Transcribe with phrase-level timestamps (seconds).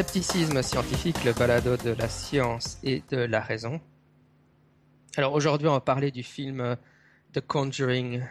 [0.00, 3.82] Scepticisme scientifique, le balado de la science et de la raison.
[5.18, 6.74] Alors aujourd'hui, on va parler du film euh,
[7.34, 8.22] The Conjuring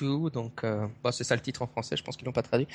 [0.00, 2.66] 2, donc euh, c'est ça le titre en français, je pense qu'ils l'ont pas traduit.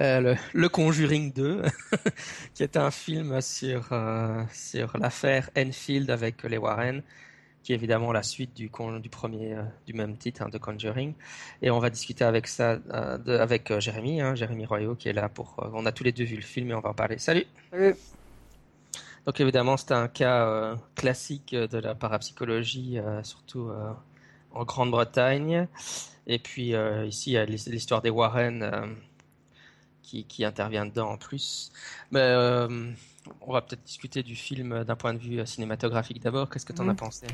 [0.00, 1.62] Euh, le, Conjuring 2,
[2.54, 3.90] qui est un film sur
[4.52, 7.04] sur l'affaire Enfield avec les Warren,
[7.62, 9.56] qui est évidemment la suite du, du premier
[9.86, 11.14] du même titre, hein, The Conjuring.
[11.62, 15.28] Et on va discuter avec ça de, avec Jérémy, hein, Jérémy Royaux, qui est là
[15.28, 15.56] pour.
[15.74, 17.18] on a tous les deux vu le film et on va en parler.
[17.18, 17.46] Salut.
[17.70, 17.94] Salut.
[19.26, 23.70] Donc évidemment, c'est un cas classique de la parapsychologie, surtout
[24.52, 25.68] en Grande-Bretagne.
[26.26, 28.86] Et puis euh, ici, il y a l'histoire des Warren euh,
[30.02, 31.72] qui, qui, intervient dedans en plus.
[32.10, 32.92] Mais euh,
[33.40, 36.50] on va peut-être discuter du film d'un point de vue cinématographique d'abord.
[36.50, 37.26] Qu'est-ce que tu en as pensé?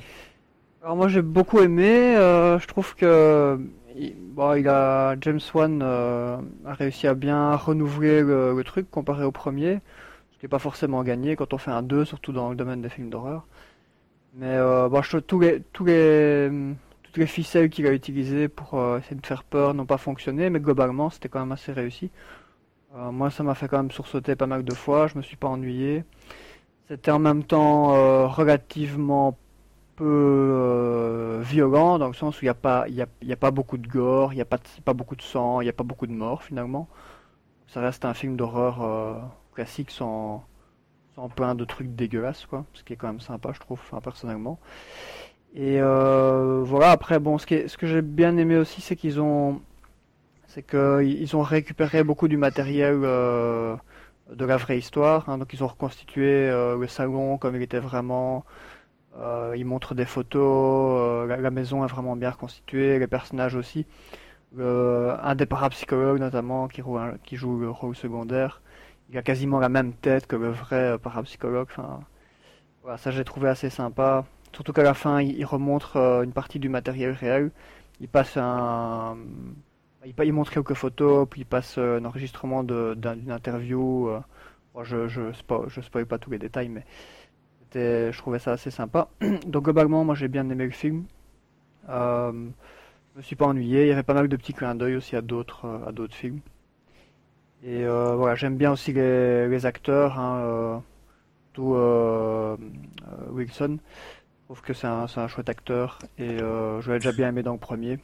[0.82, 2.14] Alors moi j'ai beaucoup aimé.
[2.16, 3.58] je trouve que
[4.34, 9.80] bon, il a James Wan a réussi à bien renouveler le, truc comparé au premier,
[10.32, 12.82] ce qui n'est pas forcément gagné quand on fait un 2, surtout dans le domaine
[12.82, 13.46] des films d'horreur.
[14.34, 16.50] Mais bon, je trouve tous les tous les
[17.18, 20.60] les ficelles qu'il a utilisées pour euh, essayer de faire peur n'ont pas fonctionné, mais
[20.60, 22.10] globalement c'était quand même assez réussi.
[22.96, 25.36] Euh, moi ça m'a fait quand même sursauter pas mal de fois, je me suis
[25.36, 26.04] pas ennuyé.
[26.88, 29.36] C'était en même temps euh, relativement
[29.96, 33.78] peu violent dans le sens où il n'y a pas il y a, pas beaucoup
[33.78, 36.06] de gore, il n'y a pas pas beaucoup de sang, il n'y a pas beaucoup
[36.06, 36.88] de morts finalement.
[37.68, 40.44] Ça reste un film d'horreur classique sans
[41.34, 44.58] plein de trucs dégueulasses quoi, ce qui est quand même sympa je trouve personnellement.
[45.56, 49.62] Et euh, voilà, après, bon, ce, ce que j'ai bien aimé aussi, c'est qu'ils ont,
[50.56, 53.76] c'est qu'ils ont récupéré beaucoup du matériel euh,
[54.32, 55.28] de la vraie histoire.
[55.28, 55.36] Hein.
[55.36, 58.44] donc, ils ont reconstitué euh, le salon comme il était vraiment.
[59.54, 61.28] ils montrent des photos.
[61.28, 63.86] La, maison est vraiment bien reconstituée, les personnages aussi.
[64.58, 66.82] un des parapsychologues, notamment, qui,
[67.24, 68.62] qui joue le rôle secondaire,
[69.10, 71.68] il a quasiment la même tête que le vrai parapsychologue.
[71.70, 72.00] Enfin,
[72.82, 74.24] voilà, ça j'ai trouvé assez sympa.
[74.56, 77.50] Surtout qu'à la fin, il, remontre euh, une partie du matériel réel.
[78.00, 79.18] Il passe un.
[80.06, 84.08] Il, montre quelques photos, puis il passe euh, un enregistrement d'une interview.
[84.08, 84.20] Euh.
[84.84, 86.84] je je spoil, je pas tous les détails, mais
[87.74, 89.08] je trouvais ça assez sympa.
[89.46, 91.04] Donc globalement, moi j'ai bien aimé le film.
[91.88, 92.32] Euh,
[93.12, 93.82] je me suis pas ennuyé.
[93.82, 96.40] Il y avait pas mal de petits clins d'œil aussi à d'autres d'autres films.
[97.64, 100.82] Et voilà, j'aime bien aussi les, acteurs, hein,
[101.52, 101.74] tout
[103.32, 103.78] Wilson.
[104.46, 107.42] Je trouve que c'est un, un, chouette acteur et euh, je l'ai déjà bien aimé
[107.42, 107.98] dans le premier.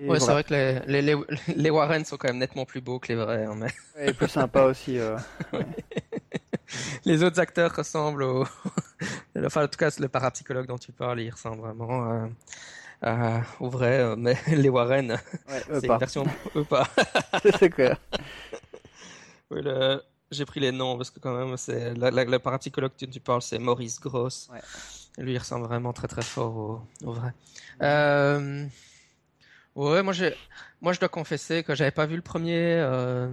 [0.00, 0.54] Ouais, c'est vrai que
[0.86, 1.16] les, les,
[1.56, 3.44] les, Warren sont quand même nettement plus beaux que les vrais.
[3.44, 3.68] Hein, mais...
[4.08, 4.98] Et plus sympas aussi.
[4.98, 5.16] Euh,
[7.04, 8.44] les autres acteurs ressemblent au.
[9.44, 12.28] enfin, en tout cas, le parapsychologue dont tu parles, il ressemble vraiment
[13.02, 14.16] à, au vrai.
[14.16, 15.18] Mais les Warren,
[15.48, 16.24] c'est une version.
[16.54, 16.88] Eux pas.
[17.58, 17.98] c'est clair.
[19.50, 23.20] Oui, le j'ai pris les noms parce que quand même, c'est le parapsychologue que tu
[23.20, 24.48] parles, c'est Maurice Gross.
[24.52, 25.24] Ouais.
[25.24, 27.32] lui, il ressemble vraiment très très fort au, au vrai.
[27.82, 28.66] Euh...
[29.76, 30.12] Ouais, moi,
[30.80, 32.74] moi je dois confesser que j'avais pas vu le premier.
[32.80, 33.28] Euh...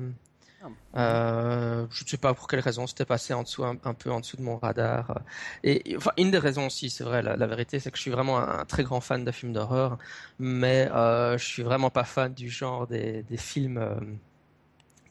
[0.96, 1.00] Ah.
[1.00, 4.20] Euh, je ne sais pas pour quelle raison, c'était passé en dessous, un, peu en
[4.20, 5.22] dessous de mon radar.
[5.64, 8.40] Et enfin, une des raisons aussi, c'est vrai, la, vérité, c'est que je suis vraiment
[8.40, 9.98] un, très grand fan de films d'horreur,
[10.40, 13.96] mais euh, je suis vraiment pas fan du genre des, des films euh,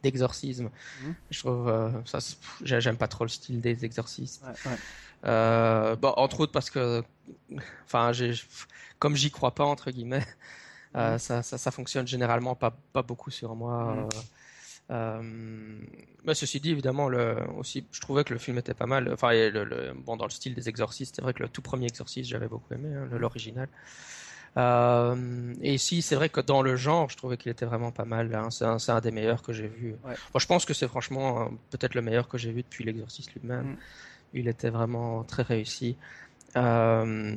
[0.02, 0.70] d'exorcisme.
[1.02, 1.14] Mhm.
[1.30, 2.18] Je trouve euh, ça,
[2.62, 4.44] j'aime pas trop le style des exorcistes.
[5.24, 7.02] Euh, bon, entre autres parce que,
[7.84, 8.12] enfin,
[8.98, 10.26] comme j'y crois pas entre guillemets,
[10.96, 11.18] euh, mhm.
[11.18, 14.08] ça, ça, fonctionne généralement pas, pas beaucoup sur moi.
[14.90, 15.86] Mhm.
[16.24, 19.10] mais ceci dit, évidemment, le, aussi, je trouvais que le film était pas mal.
[19.12, 22.28] Enfin, le, bon, dans le style des exorcistes, c'est vrai que le tout premier exorciste,
[22.28, 23.68] j'avais beaucoup aimé, hein, l'original.
[24.58, 28.04] Euh, et ici, c'est vrai que dans le genre, je trouvais qu'il était vraiment pas
[28.04, 28.34] mal.
[28.34, 28.50] Hein.
[28.50, 29.96] C'est un, un, des meilleurs que j'ai vu.
[30.04, 33.72] Moi, je pense que c'est franchement peut-être le meilleur que j'ai vu depuis l'exorciste lui-même.
[33.72, 33.76] Mm.
[34.34, 35.96] Il était vraiment très réussi.
[36.56, 37.34] Euh,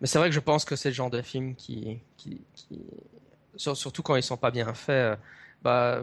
[0.00, 2.80] mais c'est vrai que je pense que c'est le genre de film qui, qui, qui,
[3.56, 5.18] surtout quand ils sont pas bien faits,
[5.62, 6.02] bah,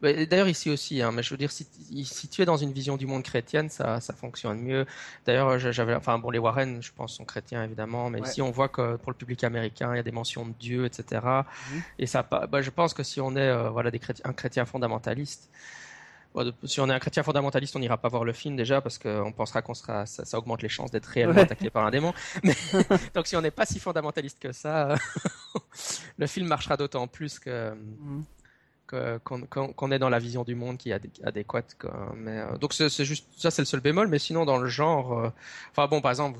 [0.00, 1.66] D'ailleurs ici aussi, hein, mais je veux dire, si,
[2.04, 4.86] si, tu es dans une vision du monde chrétienne, ça, ça fonctionne mieux.
[5.26, 8.68] D'ailleurs, j'avais, enfin bon, les Warren, je pense, sont chrétiens évidemment, mais ici on voit
[8.68, 11.20] que pour le public américain, il y a des mentions de Dieu, etc.
[11.24, 11.82] Mhm.
[11.98, 14.64] Et ça, bah, je pense que si on est, euh, voilà, des chrétiens, un chrétien
[14.66, 15.50] fondamentaliste,
[16.64, 19.32] si on est un chrétien fondamentaliste, on n'ira pas voir le film déjà parce qu'on
[19.32, 22.12] pensera qu'on sera, ça, augmente les chances d'être réellement attaqué par un démon.
[22.42, 22.54] Mais,
[23.14, 24.94] donc si on n'est pas si fondamentaliste que ça,
[26.18, 27.72] le film marchera d'autant plus que.
[27.74, 28.24] Mhm
[28.88, 31.76] qu'on est dans la vision du monde qui est adéquate.
[32.16, 34.08] Mais, euh, donc c'est juste ça, c'est le seul bémol.
[34.08, 35.30] Mais sinon, dans le genre, euh,
[35.70, 36.38] enfin bon, par exemple,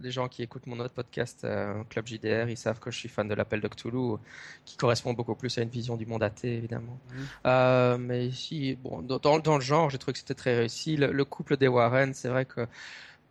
[0.00, 3.08] les gens qui écoutent mon autre podcast, euh, Club JDR, ils savent que je suis
[3.08, 4.16] fan de l'appel de Cthulhu,
[4.64, 6.98] qui correspond beaucoup plus à une vision du monde athée, évidemment.
[7.44, 7.96] Mmh.
[7.98, 10.96] mais ici, bon, dans, dans, le genre, j'ai trouvé que c'était très réussi.
[10.96, 12.66] le couple des Warren, c'est vrai que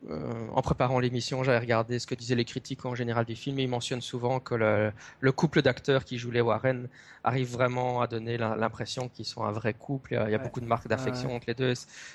[0.10, 3.60] euh, en préparant l'émission, j'avais regardé ce que disaient les critiques en général du film
[3.60, 6.88] et ils mentionnent souvent que le, couple d'acteurs qui jouent les Warren
[7.24, 10.20] arrive vraiment à donner l'impression qu'ils sont un vrai couple.
[10.26, 11.74] Il y a, beaucoup de marques d'affection entre les deux.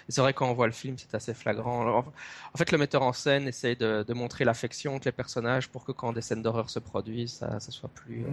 [0.08, 1.86] C'est vrai quand on voit le film, c'est assez flagrant.
[1.98, 5.92] en fait, le metteur en scène essaye de, montrer l'affection entre les personnages pour que
[5.92, 8.24] quand des scènes d'horreur se produisent, ça, soit plus.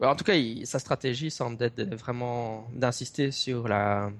[0.00, 0.34] Euh, en tout cas,
[0.64, 4.10] sa stratégie semble être vraiment d'insister sur la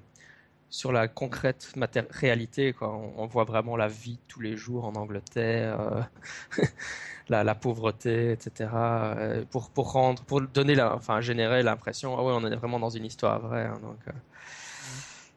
[0.73, 1.71] sur la concrète
[2.09, 2.73] réalité.
[2.73, 2.89] Quoi.
[2.89, 6.63] On, voit vraiment la vie tous les jours en Angleterre, euh,
[7.29, 8.71] la, pauvreté, etc.
[8.73, 12.79] Euh, pour, pour rendre, pour donner la, enfin générer l'impression, ah ouais, on est vraiment
[12.79, 13.67] dans une histoire vraie.
[13.67, 14.11] Hein, donc, euh.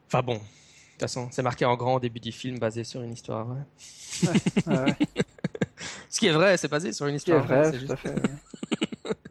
[0.06, 3.02] enfin bon, de toute façon, c'est marqué en grand au début du film, basé sur
[3.02, 3.66] une histoire vraie.
[6.08, 7.72] Ce qui est vrai, c'est basé sur une histoire vraie.
[7.72, 7.94] c'est juste...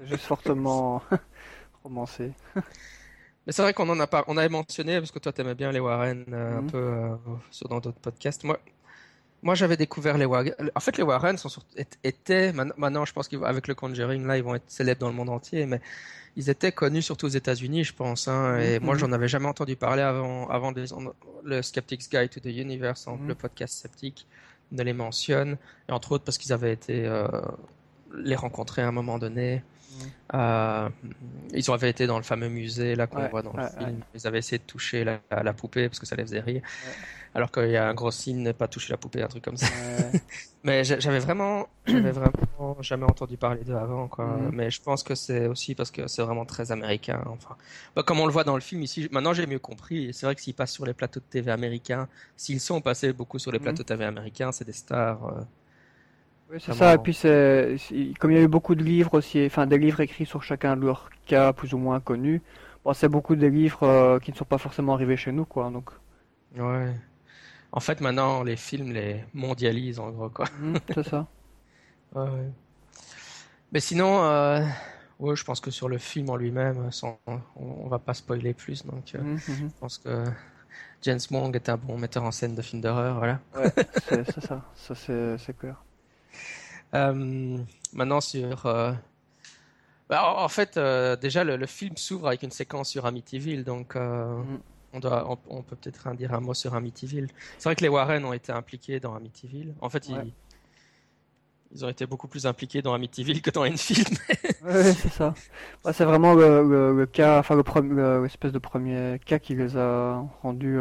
[0.04, 1.02] juste fortement
[1.84, 2.32] romancé.
[3.46, 5.72] Mais c'est vrai qu'on en a pas, on avait mentionné parce que toi t'aimais bien
[5.72, 6.72] les Warren euh, un mhm.
[6.72, 7.16] peu euh,
[7.52, 8.44] sur dans d'autres podcasts.
[8.44, 8.60] Moi,
[9.44, 10.54] moi j'avais découvert les Warren.
[10.74, 11.50] En fait, les Warren sont
[12.04, 15.30] étaient maintenant, je pense qu'avec le Conjuring là, ils vont être célèbres dans le monde
[15.30, 15.80] entier, mais
[16.36, 18.28] ils étaient connus surtout aux États-Unis, je pense.
[18.28, 19.00] Hein, et moi, mhm.
[19.02, 20.74] j'en avais jamais entendu parler avant, avant
[21.44, 23.28] le Skeptic's Guide to the Universe, mhm.
[23.28, 24.28] le podcast sceptique
[24.72, 25.58] ne les mentionne,
[25.88, 27.28] et entre autres parce qu'ils avaient été euh,
[28.18, 29.64] les rencontrer à un moment donné.
[30.34, 30.90] Euh,
[31.54, 34.02] ils avaient été dans le fameux musée là qu'on voit dans le film.
[34.14, 36.62] Ils avaient essayé de toucher la, poupée parce que ça les faisait rire.
[37.34, 39.58] Alors qu'il y a un gros signe ne pas toucher la poupée, un truc comme
[39.58, 39.68] ça.
[40.64, 44.26] Mais j'avais vraiment, j'avais vraiment jamais entendu parler d'eux avant, quoi.
[44.26, 44.52] Mhm.
[44.54, 47.22] Mais je pense que c'est aussi parce que c'est vraiment très américain.
[47.28, 47.58] Enfin,
[47.96, 50.14] bah, comme on le voit dans le film ici, maintenant j'ai mieux compris.
[50.14, 52.08] C'est vrai que s'ils passent sur les plateaux de TV américains,
[52.38, 53.64] s'ils sont passés beaucoup sur les mhm.
[53.64, 55.26] plateaux de TV américains, c'est des stars.
[55.26, 55.42] Euh,
[56.52, 56.94] oui, c'est ça.
[56.94, 57.78] Et puis, c'est,
[58.20, 60.76] comme il y a eu beaucoup de livres aussi, enfin des livres écrits sur chacun
[60.76, 62.42] de leurs cas plus ou moins connus,
[62.84, 65.70] bon, c'est beaucoup de livres euh, qui ne sont pas forcément arrivés chez nous, quoi.
[65.72, 65.90] Donc.
[66.56, 66.94] Ouais.
[67.72, 70.46] En fait, maintenant, les films les mondialisent, en gros, quoi.
[70.60, 71.28] Mmh, c'est ça.
[72.16, 72.30] ouais,
[73.72, 74.64] Mais sinon, euh...
[75.20, 77.20] ouais, je pense que sur le film en lui-même, sans...
[77.56, 79.40] on, va pas spoiler plus, donc euh, mmh, mmh.
[79.48, 80.24] je pense que
[81.02, 83.40] James Wong est un bon metteur en scène de films d'horreur, voilà.
[83.58, 83.74] Ouais,
[84.10, 85.85] c'est ça, ça c'est clair.
[86.96, 87.58] Euh,
[87.94, 88.94] maintenant sur euh,
[90.10, 94.60] bah, en fait, euh, déjà, le, film s'ouvre avec une séquence sur Amityville, donc mm.
[94.94, 97.28] on, doit, on, peut peut-être dire un mot sur Amityville.
[97.58, 99.74] C'est vrai que les Warren ont été impliqués dans Amityville.
[99.82, 100.32] En fait, ils,
[101.72, 104.10] ils, ont été beaucoup plus impliqués dans Amityville que dans Enfield.
[104.64, 105.34] oui, c'est ça.
[105.92, 107.56] c'est vraiment le, cas, enfin,
[108.22, 110.80] l'espèce de premier cas qui les a rendus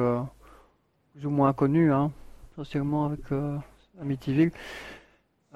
[1.15, 2.13] plus ou moins connus, hein,
[2.53, 3.23] essentiellement avec
[4.03, 4.51] Amityville.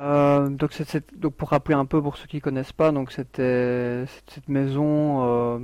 [0.00, 4.04] Euh, donc, c'est, donc pour rappeler un peu pour ceux qui connaissent pas, donc c'était
[4.28, 5.58] cette maison euh,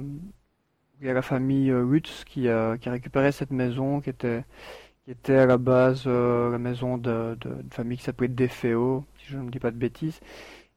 [1.01, 4.11] il y a la famille euh, Wutz qui a, qui a récupéré cette maison qui
[4.11, 4.45] était
[5.05, 9.27] qui était à la base euh, la maison de, de, famille qui s'appelait Defeo, si
[9.33, 10.21] je ne dis pas de bêtises.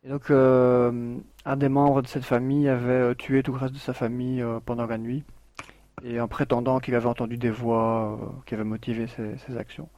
[0.03, 3.93] Et donc un des membres de cette famille avait tué tout le reste de sa
[3.93, 5.23] famille pendant la nuit
[6.03, 9.89] et en prétendant qu'il avait entendu des voix qui avaient motivé ses, ses actions.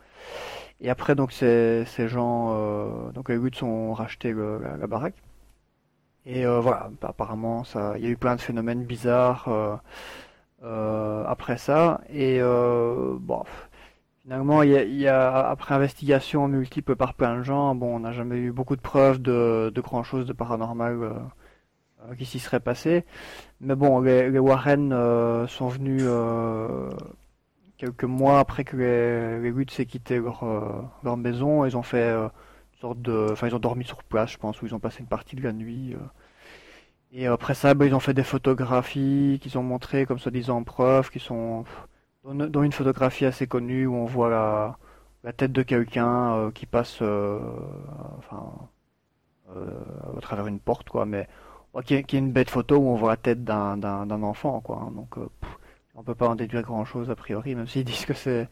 [0.81, 5.15] Et après, donc, ces, ces gens, euh, donc les Woods ont racheté la, baraque.
[6.25, 9.75] Et euh, voilà, apparemment, ça, il y a eu plein de phénomènes bizarres euh,
[10.63, 12.01] euh après ça.
[12.09, 13.43] Et euh, bon,
[14.23, 17.99] finalement, il y, a, y, a, après investigation multiple par plein de gens, bon, on
[18.01, 21.31] n'a jamais eu beaucoup de preuves de, de grand chose de paranormal
[22.17, 23.05] qui s'y serait passé.
[23.61, 24.91] Mais bon, les, les Warren
[25.47, 26.03] sont venus
[27.79, 31.81] quelques mois après que les, les Woods aient quitté leur, euh, leur maison, ils ont
[31.81, 32.25] fait euh,
[32.73, 34.99] une sorte de, enfin ils ont dormi sur place, je pense, où ils ont passé
[34.99, 35.95] une partie de la nuit.
[35.95, 35.97] Euh.
[37.11, 41.09] Et après ça, bah, ils ont fait des photographies qu'ils ont montrées comme soi-disant preuves,
[41.09, 41.63] qui sont
[42.25, 44.77] dont, une photographie assez connue où on voit la,
[45.23, 48.51] la tête de quelqu'un qui passe, enfin,
[49.49, 51.27] à travers une porte, quoi, mais
[51.85, 54.83] qui est, qui est, une bête photo où on voit la tête d'un enfant, quoi.
[54.85, 54.91] Hein.
[54.91, 55.15] donc
[55.95, 58.47] on peut pas en déduire grand chose a priori, même s'ils disent que c'est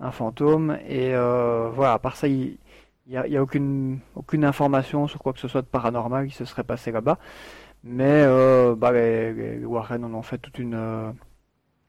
[0.00, 0.78] un fantôme.
[0.86, 2.58] Et euh, voilà, à part ça, il
[3.06, 6.34] n'y a, y a aucune, aucune information sur quoi que ce soit de paranormal qui
[6.34, 7.18] se serait passé là-bas.
[7.84, 11.12] Mais euh, bah, les, Warren en ont fait toute une, euh,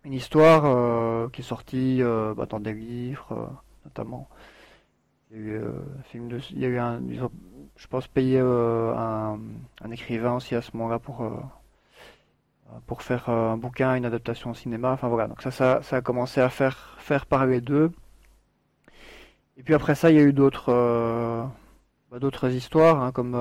[0.05, 3.49] histoire qui est sortie bah, dans des livres,
[3.85, 4.29] notamment.
[5.31, 5.61] Il y a eu,
[6.03, 7.01] film de, il y a eu un,
[7.75, 9.39] je pense, un,
[9.81, 11.27] un, écrivain aussi à ce moment-là pour
[12.87, 14.91] pour faire un bouquin, une adaptation au cinéma.
[14.91, 17.91] Enfin voilà, donc ça, ça, ça a commencé à faire, faire parler d'eux.
[19.57, 21.47] Et puis après ça, il y a eu d'autres
[22.11, 23.37] bah, d'autres histoires, hein, comme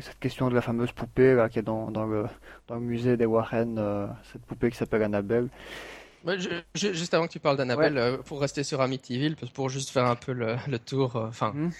[0.00, 2.26] cette question de la fameuse poupée là, qui est dans, dans, le,
[2.68, 5.48] dans le musée des Warren, cette poupée qui s'appelle Annabelle
[6.74, 10.16] juste avant que tu parles d'Annabelle, euh, pour rester sur Amityville, pour juste faire un
[10.16, 11.70] peu le, tour, euh, enfin, hmm.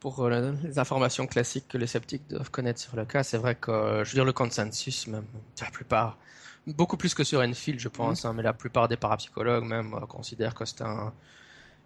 [0.00, 3.54] Pour euh, les informations classiques que les sceptiques doivent connaître sur le cas, c'est vrai
[3.54, 5.24] que, je veux dire, le consensus, même,
[5.60, 6.18] la plupart,
[6.66, 8.26] beaucoup plus que sur Enfield, je pense, hmm.
[8.28, 11.12] hein, mais la plupart des parapsychologues même considèrent que c'est un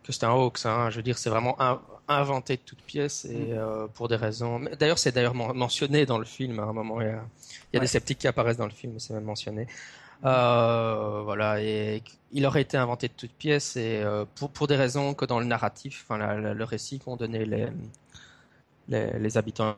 [0.03, 0.67] que c'est un hoax.
[0.67, 0.91] Hein.
[0.91, 1.57] Je veux dire, c'est vraiment
[2.09, 3.89] inventé de toutes pièces et hmm.
[3.95, 4.61] pour des raisons.
[4.79, 7.01] D'ailleurs, c'est d'ailleurs mentionné dans le film à un moment.
[7.01, 7.07] Il
[7.73, 9.69] y a, des sceptiques qui apparaissent dans le film, c'est même mentionné.
[10.25, 12.03] Euh, voilà, et
[12.33, 15.41] il aurait été inventé de toutes pièces et euh, pour, pour des raisons que dans
[15.41, 17.67] le narratif, enfin le récit qu'ont donné les,
[18.89, 19.77] les, habitants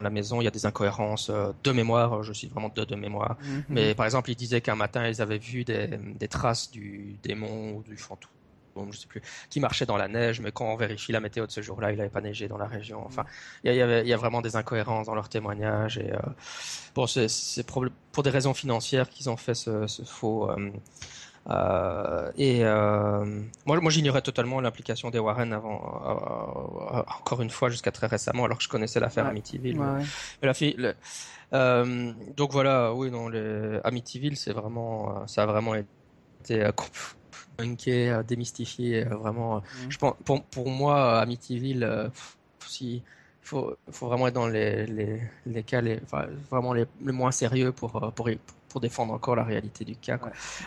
[0.00, 2.84] de la maison, il y a des incohérences euh, de mémoire, je suis vraiment de,
[2.84, 3.36] de mémoire.
[3.42, 3.64] Mhm.
[3.68, 7.76] Mais par exemple, ils disaient qu'un matin, ils avaient vu des, des traces du démon
[7.76, 8.30] ou du fantôme
[8.90, 11.50] je sais plus, qui marchait dans la neige, mais quand on vérifie la météo de
[11.50, 13.02] ce jour-là, il n'avait pas neigé dans la région.
[13.04, 13.24] Enfin,
[13.64, 15.98] il y, y, a vraiment des incohérences dans leurs témoignages.
[15.98, 16.18] Et euh,
[16.94, 20.50] bon, c'est pour des raisons financières qu'ils ont fait ce, faux.
[20.50, 20.70] Euh,
[21.48, 22.62] euh, et
[23.64, 25.80] moi, moi j'ignorais totalement l'implication des Warren avant,
[27.18, 29.80] encore une fois, jusqu'à très récemment, alors que je connaissais l'affaire Amityville.
[30.42, 30.76] la fille,
[31.52, 36.64] donc voilà, oui, non, les Amityville, c'est vraiment, ça a vraiment été
[37.58, 39.56] euh, démystifié, euh, vraiment.
[39.56, 39.90] Euh, mm.
[39.90, 42.10] Je pense, pour, pour moi, Amityville,
[42.66, 43.02] si
[43.42, 46.00] faut, faut vraiment être dans les, les, les cas les,
[46.50, 50.18] vraiment les, les, moins sérieux pour, pour, pour défendre encore la réalité du cas.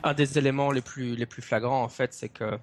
[0.03, 2.57] Un des éléments les plus, les plus flagrants, en fait, c'est que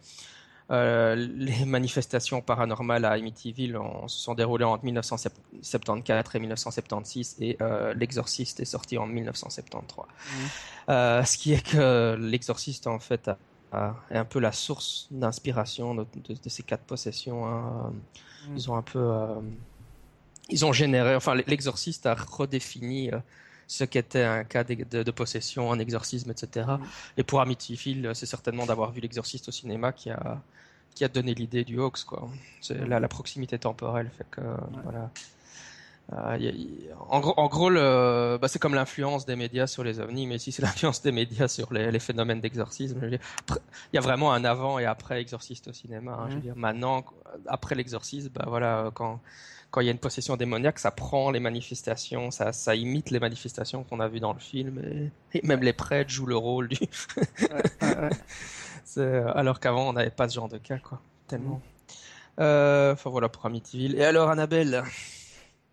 [0.71, 3.78] les manifestations paranormales à Amityville
[4.09, 7.59] se sont déroulées entre 1974 et 1976 et
[7.95, 10.07] L'Exorciste est sorti en 1973.
[10.07, 11.25] Mm.
[11.25, 13.38] ce qui est que L'Exorciste, en fait, a
[14.11, 16.07] est un peu la source d'inspiration de,
[16.47, 17.47] ces quatre possessions.
[17.47, 17.93] Hein.
[18.49, 18.57] Mm.
[18.57, 19.40] Ils ont un peu, euh,
[20.49, 23.19] ils ont généré, enfin l'exorciste a redéfini euh,
[23.66, 26.66] ce qu'était un cas de, possession, un exorcisme, etc.
[26.66, 26.85] Mm.
[27.18, 30.40] Et pour Amityville, c'est certainement d'avoir vu l'exorciste au cinéma qui a
[30.94, 32.26] qui a donné l'idée du hoax quoi.
[32.70, 34.40] La, la proximité temporelle fait que
[34.82, 35.11] voilà.
[36.12, 36.52] Euh,
[37.08, 40.38] en gros, en gros le, bah, c'est comme l'influence des médias sur les ovnis, mais
[40.38, 43.18] si c'est l'influence des médias sur les, les phénomènes d'exorcisme, il
[43.92, 46.12] y a vraiment un avant et après exorciste au cinéma.
[46.12, 47.04] Hein, je veux dire, maintenant,
[47.46, 49.20] après l'exorcisme, bah, voilà, quand
[49.70, 53.20] quand il y a une possession démoniaque, ça prend les manifestations, ça, ça imite les
[53.20, 54.82] manifestations qu'on a vues dans le film,
[55.35, 56.78] et, même les prêtres jouent le rôle du.
[58.96, 61.61] ouais, alors qu'avant, on n'avait pas ce genre de cas, quoi, tellement.
[62.38, 63.96] Euh, enfin voilà pour Amityville.
[63.96, 64.85] Et alors Annabelle?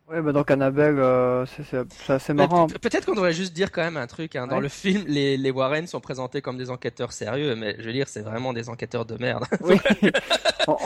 [0.10, 2.68] Ouais, bah donc Annabelle, euh, c'est assez marrant.
[2.68, 4.36] Peut-être qu'on devrait juste dire quand même un truc.
[4.36, 4.48] Hein.
[4.48, 7.94] Dans le film, les, les, Warren sont présentés comme des enquêteurs sérieux, mais je veux
[7.94, 9.46] dire, c'est vraiment des enquêteurs de merde.
[9.62, 9.80] Oui.
[10.68, 10.78] on,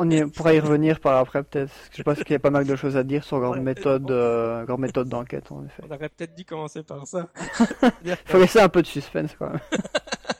[0.00, 1.72] on, y, pourra y revenir par après peut-être.
[1.96, 4.64] Je pense qu'il y a pas mal de choses à dire sur leur méthode, euh,
[4.66, 5.82] leur méthode d'enquête en effet.
[5.88, 7.28] On aurait peut-être dû commencer par ça.
[8.26, 9.60] Faut laisser un peu de suspense quand même.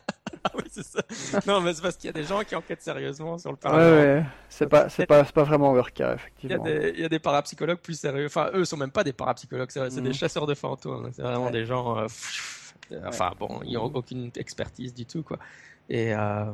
[0.82, 1.40] c'est ça.
[1.46, 3.92] Non, mais c'est parce qu'il y a des gens qui enquêtent sérieusement sur le paranormal.
[3.92, 4.24] Ouais, ouais.
[4.48, 6.64] C'est pas, c'est pas, vraiment leur cas, effectivement.
[6.64, 8.26] Il y, a des, il y a des parapsychologues plus sérieux.
[8.26, 10.14] Enfin, eux sont même pas des parapsychologues, c'est, des mhm.
[10.14, 11.10] chasseurs de fantômes.
[11.12, 11.98] C'est vraiment des gens.
[11.98, 12.06] Euh,
[13.04, 15.38] enfin, bon, ils ont aucune expertise du tout, quoi.
[15.88, 16.14] Et.
[16.14, 16.44] Euh,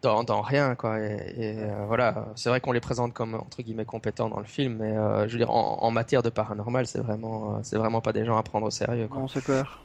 [0.00, 3.84] dans, dans, rien quoi et, euh, voilà c'est vrai qu'on les présente comme entre guillemets
[3.84, 4.94] compétents dans le film mais
[5.26, 8.36] je veux dire en, en matière de paranormal c'est vraiment c'est vraiment pas des gens
[8.36, 9.18] à prendre au sérieux quoi.
[9.18, 9.80] non c'est clair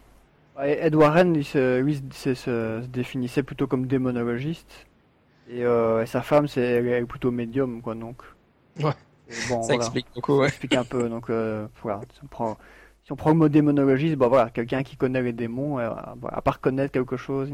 [0.62, 4.88] Ed Warren, lui, se, lui, se, définissait plutôt comme démonologiste.
[5.50, 8.22] Et, euh, sa femme, c'est elle est plutôt médium, quoi, donc.
[8.80, 8.92] Ouais.
[9.50, 10.48] Bon, ça explique beaucoup, ouais.
[10.48, 12.02] Ça explique un peu, donc euh, voilà.
[12.14, 12.58] Si on, prend,
[13.04, 15.90] si on prend le mot démonologiste, bah voilà, quelqu'un qui connaît les démons, euh,
[16.30, 17.52] à part connaître quelque chose,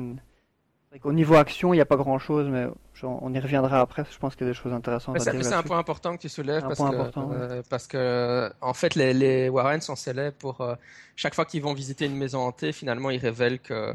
[1.04, 2.68] au niveau action, il n'y a pas grand chose, mais
[3.04, 4.04] on y reviendra après.
[4.12, 5.20] Je pense qu'il y a des choses intéressantes.
[5.20, 9.14] C'est un point important que tu soulèves parce que, euh, parce que, en fait, les,
[9.14, 10.76] les, Warren sont célèbres pour euh,
[11.16, 13.94] chaque fois qu'ils vont visiter une maison hantée, finalement, ils révèlent que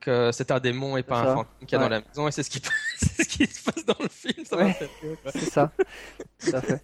[0.00, 2.42] que c'est un démon et pas un fantôme qui est dans la maison et c'est
[2.42, 2.60] ce qui
[2.98, 4.44] ce qui se passe dans le film.
[5.26, 5.70] C'est ça.
[6.40, 6.82] Tout à fait.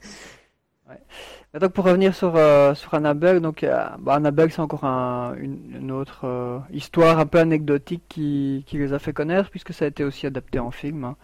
[1.54, 1.60] Ouais.
[1.60, 6.24] donc pour revenir sur, euh, sur Annabelle, donc bah, Annabelle c'est encore un, une, autre
[6.24, 10.04] euh, histoire un peu anecdotique qui, qui, les a fait connaître puisque ça a été
[10.04, 11.04] aussi adapté en film.
[11.04, 11.16] Hein.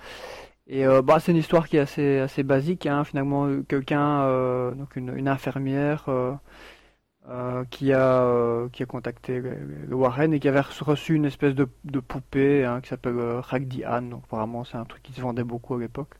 [0.66, 2.86] Et euh, bah, c'est une histoire qui est assez, assez basique.
[2.86, 3.04] Hein.
[3.04, 6.06] Finalement, quelqu'un, donc une, une infirmière
[7.70, 12.00] qui, a, qui a contacté le, Warren et qui avait reçu une espèce de, de
[12.00, 14.10] poupée hein, qui s'appelle Ragdi Anne.
[14.10, 16.14] Donc apparemment c'est un truc qui se vendait beaucoup à l'époque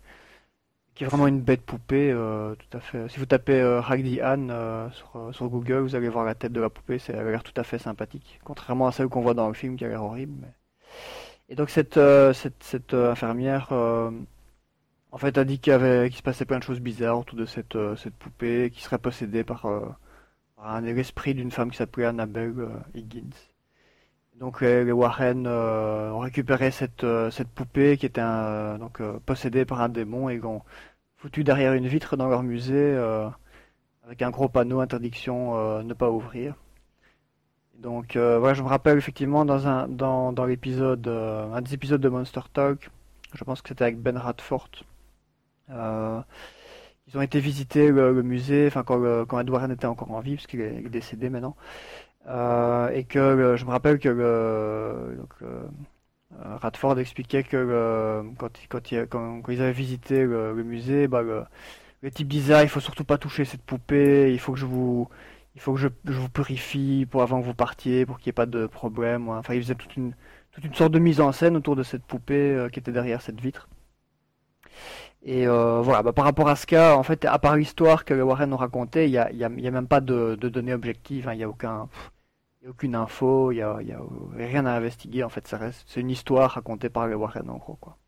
[0.95, 3.09] qui est vraiment une bête poupée, tout à fait.
[3.09, 4.53] Si vous tapez Ragdi Anne
[4.93, 7.43] sur, sur, Google, vous allez voir la tête de la poupée, c'est, elle a l'air
[7.43, 10.05] tout à fait sympathique, contrairement à celle qu'on voit dans le film qui a l'air
[10.05, 10.47] horrible.
[11.49, 11.99] Et donc cette,
[12.33, 13.73] cette, cette infirmière
[15.15, 17.77] en fait, a dit qu'il avait, se passait plein de choses bizarres autour de cette,
[17.77, 19.87] euh, cette poupée, qui serait possédée par, euh,
[20.59, 23.31] un esprit d'une femme qui s'appelait Annabelle euh, Higgins.
[24.41, 28.23] Donc les, Warren ont récupéré cette, cette poupée qui était
[28.79, 30.63] donc possédée par un démon et l'ont
[31.17, 32.97] foutu derrière une vitre dans leur musée
[34.05, 36.55] avec un gros panneau interdiction ne pas ouvrir.
[37.79, 42.09] Donc voilà, je me rappelle effectivement dans un dans, dans l'épisode un des épisodes de
[42.09, 42.91] Monster Talk,
[43.35, 44.71] je pense que c'était avec Ben Radford
[45.71, 46.21] euh,
[47.07, 50.47] ils ont été visiter le, musée, enfin quand, quand Edward était encore en vie, parce
[50.47, 51.55] qu'il est, décédé maintenant.
[52.27, 54.09] Euh, et que je me rappelle que
[55.17, 55.63] donc, euh,
[56.39, 62.55] Radford expliquait que quand, quand, quand, ils avaient visité le, musée, bah, le, type disait
[62.55, 65.09] ah, il faut surtout pas toucher cette poupée, il faut que je vous,
[65.55, 68.31] il faut que je, je vous purifie pour avant que vous partiez, pour qu'il n'y
[68.31, 69.29] ait pas de problème.
[69.29, 70.15] Enfin, il faisait toute une,
[70.53, 73.41] toute une sorte de mise en scène autour de cette poupée qui était derrière cette
[73.41, 73.69] vitre.
[75.25, 78.13] Et euh, voilà, bah, par rapport à ce cas, en fait, à part l'histoire que
[78.15, 80.75] Warren nous racontait, il n'y a, y a, y a, même pas de, de données
[80.75, 81.33] objectives, hein.
[81.33, 81.89] il n'y a, aucun,
[82.65, 84.01] y a aucune info, il n'y a, y a,
[84.35, 87.59] rien à investiguer, en fait, ça reste, c'est une histoire racontée par les Warren en
[87.59, 87.77] gros.
[87.81, 87.99] Quoi.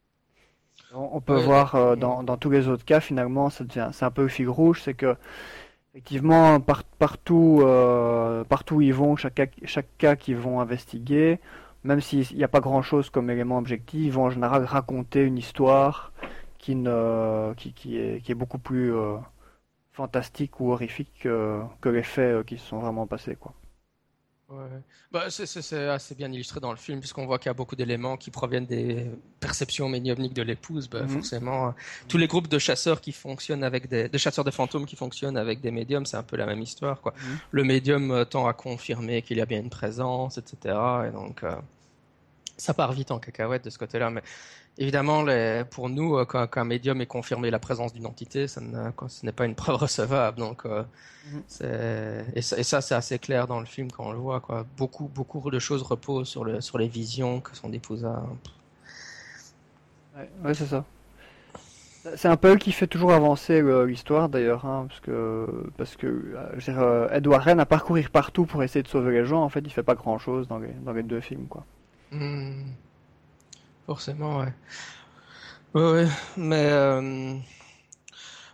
[0.94, 4.28] On, peut voir euh, dans, dans, tous les autres cas, finalement, c'est un peu le
[4.28, 5.16] fil rouge, c'est que
[5.92, 11.38] effectivement, par, partout, euh, partout où ils vont, chaque, chaque cas qu'ils vont investiguer,
[11.84, 15.36] même s'il n'y a pas grand-chose comme élément objectif, ils vont en général raconter une
[15.36, 16.12] histoire
[16.58, 16.74] qui,
[17.74, 19.16] qui, est, qui est beaucoup plus euh,
[19.92, 23.36] fantastique ou horrifique que, que les faits qui se sont vraiment passés.
[23.36, 23.52] Quoi.
[24.48, 24.80] Ouais.
[25.10, 28.16] Bah, c'est assez bien illustré dans le film, puisqu'on voit qu'il y a beaucoup d'éléments
[28.16, 29.10] qui proviennent des
[29.40, 30.88] perceptions médiumniques de l'épouse.
[30.88, 31.08] Bah, mhm.
[31.08, 31.74] Forcément,
[32.08, 35.36] tous les groupes de chasseurs qui fonctionnent avec des, de chasseurs de fantômes qui fonctionnent
[35.36, 37.00] avec des médiums, c'est un peu la même histoire.
[37.00, 37.12] Quoi.
[37.16, 37.38] Mhm.
[37.50, 40.76] Le médium euh, tend à confirmer qu'il y a bien une présence, etc.
[41.08, 41.42] Et donc,
[42.56, 44.10] ça part vite en cacahuète de ce côté-là.
[44.10, 44.22] Mais
[44.78, 45.24] Évidemment,
[45.70, 48.60] pour nous, euh, quand, un médium est confirmé la présence d'une entité, ça
[49.08, 50.38] ce n'est pas une preuve recevable.
[50.38, 50.82] Donc, euh,
[51.32, 52.24] mhm.
[52.34, 54.40] et ça, c'est assez clair dans le film quand on le voit.
[54.40, 54.66] Quoi.
[54.76, 58.22] Beaucoup, beaucoup de choses reposent sur, le, sur les visions que son épouse a.
[60.44, 60.84] Ouais, c'est ça.
[62.14, 66.36] C'est un peu qui fait toujours avancer euh, l'histoire d'ailleurs, hein, parce que parce que
[67.10, 69.42] Edward Rennes a parcourir partout pour essayer de sauver les gens.
[69.42, 71.64] En fait, il fait pas grand chose dans les, dans les deux films, quoi.
[72.12, 72.62] Hmm.
[73.86, 74.52] Forcément, ouais.
[75.74, 76.08] Ouais, ouais.
[76.36, 76.66] Mais.
[76.70, 77.34] Euh...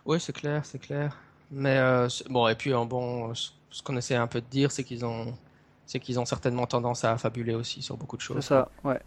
[0.05, 1.17] Ouais, c'est clair, c'est clair.
[1.51, 1.77] Mais.
[1.77, 5.33] Euh, bon, et puis, bon, ce qu'on essaie un peu de dire, c'est qu'ils ont.
[5.85, 8.37] C'est qu'ils ont certainement tendance à fabuler aussi sur beaucoup de choses.
[8.37, 8.99] C'est ça, ouais.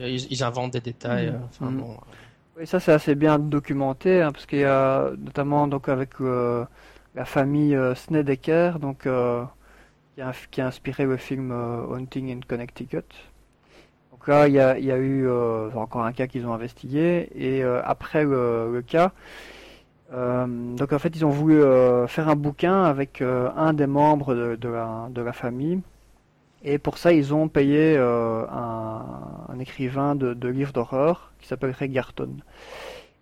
[0.00, 1.34] ils, inventent des détails.
[1.44, 1.98] Enfin, bon,
[2.56, 6.64] oui, ça c'est assez bien documenté, hein, parce qu'il y a notamment donc avec euh,
[7.14, 13.04] la famille euh, Snedeker, donc qui a, qui, a, inspiré le film Hunting in Connecticut
[14.28, 17.28] il y a, eu euh, encore un cas qu'ils ont investigué.
[17.34, 19.12] Et euh, après le, cas,
[20.12, 21.60] euh, donc en fait, ils ont voulu
[22.08, 25.80] faire un bouquin avec un des membres de, la, famille.
[26.64, 32.30] Et pour ça, ils ont payé un, écrivain de, livres d'horreur qui s'appelle Ray Garton.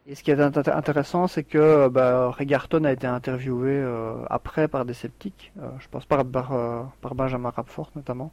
[0.06, 3.82] Et ce qui est intéressant, c'est que bah, Ray Garton a été interviewé
[4.28, 6.52] après par des sceptiques, je pense par, par,
[7.00, 8.32] par Benjamin Rapfort notamment.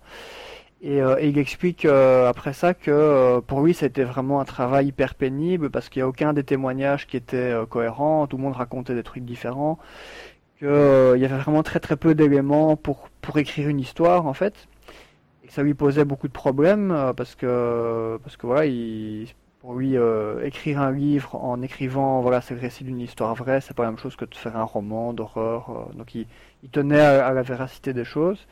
[0.83, 4.87] Euh, et, il explique euh, après ça que euh, pour lui c'était vraiment un travail
[4.87, 8.55] hyper pénible parce qu'il n'y a aucun des témoignages qui était cohérent, tout le monde
[8.55, 9.77] racontait des trucs différents,
[10.59, 14.67] qu'il y avait vraiment très très peu d'éléments pour, pour écrire une histoire en fait,
[15.43, 19.27] et que ça lui posait beaucoup de problèmes parce que parce que voilà, il,
[19.59, 19.95] pour lui
[20.43, 23.91] écrire un livre en écrivant voilà c'est le récit d'une histoire vraie, c'est pas la
[23.91, 26.25] même chose que de faire un roman d'horreur, donc il,
[26.63, 28.47] il tenait à la véracité des choses.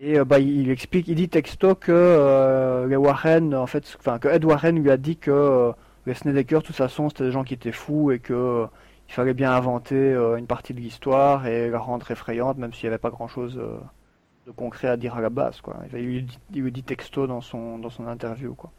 [0.00, 4.18] Et euh, bah, il explique, il dit texto que euh, les Warren, en fait, enfin
[4.18, 5.72] que Ed Warren lui a dit que euh,
[6.06, 8.66] les Snedeker, de toute façon, c'était des gens qui étaient fous et que
[9.08, 12.94] il fallait bien inventer une partie de l'histoire et la rendre effrayante, même s'il n'y
[12.94, 13.56] avait pas grand-chose
[14.46, 15.78] de concret à dire à la base, quoi.
[15.92, 16.26] Il
[16.62, 18.70] lui dit, texto dans son dans son interview, quoi.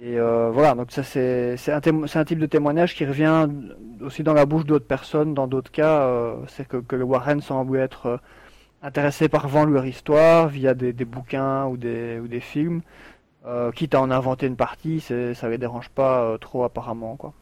[0.00, 1.80] Et voilà, donc ça c'est c'est un,
[2.14, 3.48] un, type de témoignage qui revient
[4.02, 7.78] aussi dans la bouche d'autres personnes, dans d'autres cas, c'est que, que le Warren semble
[7.78, 8.20] être
[8.82, 12.82] intéressés par vendre leur histoire via des, bouquins ou des, ou des films,
[13.46, 17.32] euh, quitte à en inventer une partie, ça les dérange pas euh, trop apparemment quoi.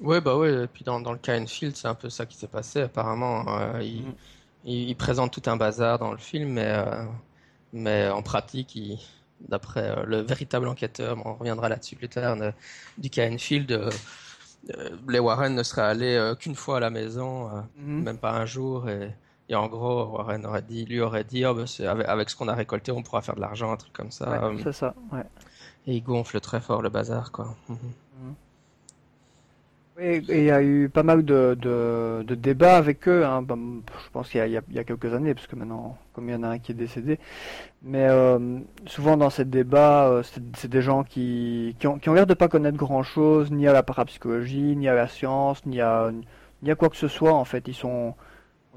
[0.00, 2.36] Ouais bah ouais, et puis dans, dans le cas Enfield c'est un peu ça qui
[2.36, 3.44] s'est passé apparemment.
[3.48, 3.82] Euh, mm.
[4.64, 6.84] il, il, présente tout un bazar dans le film, mais,
[7.72, 8.78] mais en pratique,
[9.48, 12.36] d'après le véritable enquêteur, on reviendra là-dessus plus tard,
[12.98, 13.90] du cas Enfield
[15.08, 18.02] les Warren ne seraient allés qu'une fois à la maison, mhm.
[18.02, 19.10] même pas un jour, et,
[19.48, 22.48] et, en gros, Warren aurait dit, lui aurait dit, oh, bah, avec, avec, ce qu'on
[22.48, 24.52] a récolté, on pourra faire de l'argent, un truc comme ça.
[24.62, 25.24] c'est ça, ouais.
[25.86, 27.54] Et il gonfle très fort le bazar, quoi.
[27.68, 27.76] Mhm.
[30.00, 33.44] Et il y a eu pas mal de, de, débats avec eux, hein.
[33.48, 36.44] je pense qu'il y, y, a quelques années, parce que maintenant, comme il y en
[36.44, 37.18] a un qui est décédé.
[37.82, 40.22] Mais euh, souvent dans ces débats, euh,
[40.54, 43.72] c'est des gens qui, qui, ont, qui ont l'air de pas connaître grand-chose, ni à
[43.72, 46.12] la parapsychologie, ni à la science, ni à,
[46.62, 47.66] ni à quoi que ce soit, en fait.
[47.66, 48.14] Ils sont,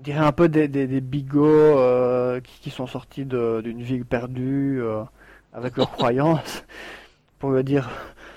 [0.02, 4.04] on dirait un peu des, des, des bigots euh, qui, qui, sont sortis d'une ville
[4.04, 4.82] perdue
[5.54, 6.66] avec leurs croyances,
[7.40, 7.90] pour le dire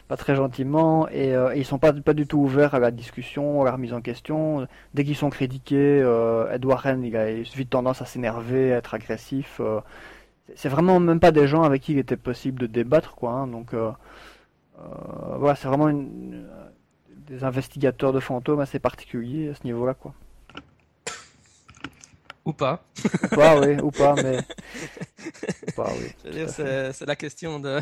[0.08, 3.62] pas très gentiment, et, euh, ils sont pas, pas du tout ouverts à la discussion,
[3.62, 4.66] à la remise en question.
[4.92, 8.94] Dès qu'ils sont critiqués, euh, Edward Rennes, il a vite tendance à s'énerver, à être
[8.94, 9.60] agressif.
[9.60, 9.80] Euh.
[10.56, 13.30] c'est vraiment même pas des gens avec qui il était possible de débattre, quoi.
[13.32, 13.46] Hein.
[13.46, 13.90] donc euh,
[15.38, 16.46] voilà, c'est vraiment une,
[17.28, 20.12] des investigateurs de fantômes assez particuliers à ce niveau-là, quoi.
[22.44, 22.84] Ou pas.
[23.04, 24.38] Ou pas, oui, ou pas, mais.
[25.68, 26.44] ou pas, oui.
[26.48, 27.80] c'est la question de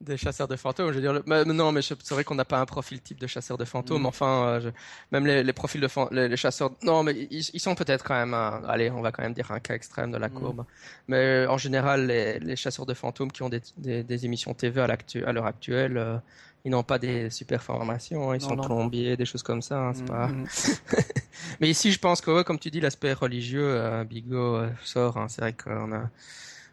[0.00, 0.90] des chasseurs de fantômes.
[0.90, 3.26] Je veux dire, mais, non, mais c'est vrai qu'on n'a pas un profil type de
[3.26, 4.02] chasseur de fantômes.
[4.02, 4.06] Mm.
[4.06, 4.70] Enfin, euh,
[5.12, 5.88] même les, profils de
[6.28, 9.34] les, chasseurs, non, mais ils, sont peut-être quand même, un, allez, on va quand même
[9.34, 10.32] dire un cas extrême de la mm.
[10.32, 10.64] courbe.
[11.08, 14.86] Mais euh, en général, les, chasseurs de fantômes qui ont des, des, émissions TV à
[15.32, 16.16] l'heure actuelle, euh,
[16.64, 18.32] ils n'ont pas des super formations.
[18.32, 19.78] Ils sont plombiers, des choses comme ça.
[19.78, 20.30] Hein, c'est mm, pas.
[21.60, 25.18] mais ici, je pense que, comme tu dis, l'aspect religieux, Bigot sort.
[25.18, 25.26] Hein.
[25.28, 26.10] c'est vrai qu'on a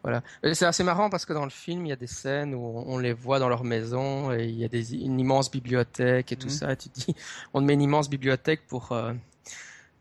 [0.02, 0.22] voilà.
[0.52, 2.98] C'est assez marrant parce que dans le film, il y a des scènes où on
[2.98, 6.48] les voit dans leur maison et il y a des, une immense bibliothèque et tout
[6.48, 6.52] mhm.
[6.52, 6.72] ça.
[6.72, 7.14] Et tu dis,
[7.54, 9.12] on met une immense bibliothèque pour, euh,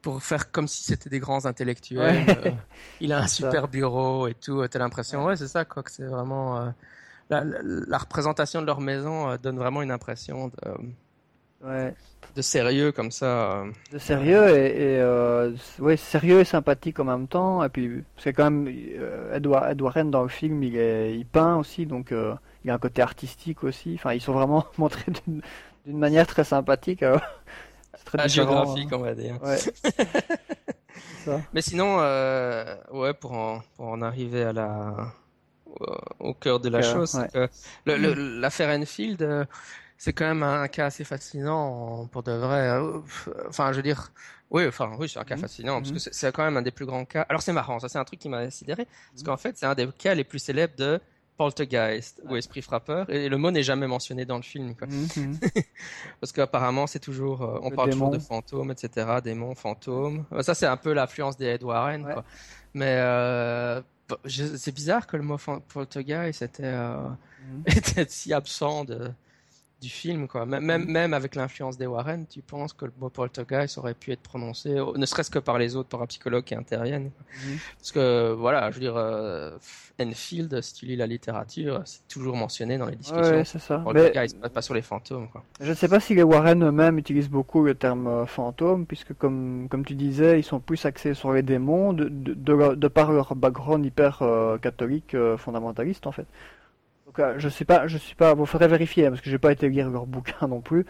[0.01, 2.25] pour faire comme si c'était des grands intellectuels.
[2.29, 2.51] Euh,
[2.99, 4.67] il a un super bureau et tout.
[4.67, 6.59] T'as l'impression, ouais, c'est ça, quoi, que c'est vraiment.
[6.59, 6.69] Euh,
[7.29, 10.53] la, la, représentation de leur maison donne vraiment une impression de.
[11.63, 11.93] Ouais
[12.35, 13.25] de sérieux comme ça.
[13.25, 13.71] Euh.
[13.91, 17.63] De sérieux et, et euh, ouais, sérieux et sympathique en même temps.
[17.63, 21.15] Et puis, parce que quand même, euh, Edward, Edward Rennes dans le film, il, est,
[21.15, 23.95] il peint aussi, donc euh, il y a un côté artistique aussi.
[23.95, 25.11] Enfin, ils sont vraiment montrés
[25.85, 27.03] d'une manière très sympathique.
[27.93, 29.37] C'est très ah, géographique, on va dire.
[29.43, 29.57] Ouais.
[31.53, 34.95] Mais sinon, ouais, pour en, pour en arriver à la,
[36.19, 37.21] au cœur de la chose,
[37.85, 39.47] l'affaire Enfield,
[40.01, 42.75] c'est quand même un cas assez fascinant pour de vrai.
[43.47, 44.11] Enfin, je veux dire,
[44.49, 45.41] oui, enfin, oui, c'est un cas mhm.
[45.41, 46.11] fascinant parce que mhm.
[46.11, 47.23] c'est quand même un des plus grands cas.
[47.29, 49.25] Alors c'est marrant, ça c'est un truc qui m'a sidéré parce mhm.
[49.27, 50.99] qu'en fait c'est un des cas les plus célèbres de
[51.37, 54.87] poltergeist ou esprit frappeur et le mot n'est jamais mentionné dans le film quoi.
[56.19, 60.67] parce qu'apparemment c'est toujours euh, on parle toujours de fantômes etc démons fantômes ça c'est
[60.67, 62.23] un peu l'influence des Ed Warren quoi.
[62.75, 63.81] mais euh,
[64.27, 65.37] c'est bizarre que le mot
[65.67, 67.07] poltergeist était, euh,
[67.65, 69.11] était si absent de
[69.81, 70.45] du film, quoi.
[70.45, 70.91] Même, mm.
[70.91, 74.75] même avec l'influence des Warren, tu penses que le mot poltergeist aurait pu être prononcé,
[74.95, 77.11] ne serait-ce que par les autres parapsychologues qui interviennent.
[77.45, 77.55] Mm.
[77.77, 79.57] Parce que, voilà, je veux dire, euh,
[79.99, 83.37] Enfield, si tu lis la littérature, c'est toujours mentionné dans les discussions.
[83.37, 83.79] Ouais, c'est ça.
[83.79, 85.43] Poltergeist, pas sur les fantômes, quoi.
[85.59, 89.13] Je ne sais pas si les Warren eux-mêmes utilisent beaucoup le terme euh, fantôme, puisque,
[89.15, 93.11] comme, comme tu disais, ils sont plus axés sur les démons, de, de, de, par
[93.11, 96.27] leur background hyper euh, catholique, fondamentaliste, en fait.
[97.19, 98.33] Euh, je sais pas, je suis pas.
[98.33, 100.85] Vous faudrait vérifier parce que j'ai pas été lire leur bouquin non plus,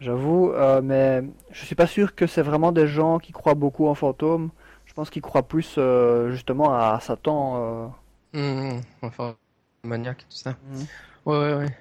[0.00, 0.52] j'avoue.
[0.52, 3.94] Euh, mais je suis pas sûr que c'est vraiment des gens qui croient beaucoup en
[3.94, 4.50] fantômes.
[4.84, 7.92] Je pense qu'ils croient plus euh, justement à Satan.
[8.32, 8.80] Mmh, mmh.
[9.02, 9.36] enfin,
[9.84, 10.50] maniaque et tout ça.
[10.50, 10.80] Mmh.
[11.26, 11.78] Ouais, ouais, ouais.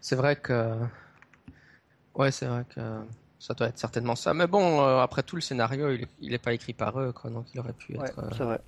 [0.00, 0.74] C'est vrai que.
[2.14, 2.80] Ouais, c'est vrai que
[3.38, 4.32] ça doit être certainement ça.
[4.34, 7.30] Mais bon, après tout, le scénario, il, il est pas écrit par eux, quoi.
[7.30, 8.34] Donc il aurait pu être.
[8.36, 8.60] c'est vrai.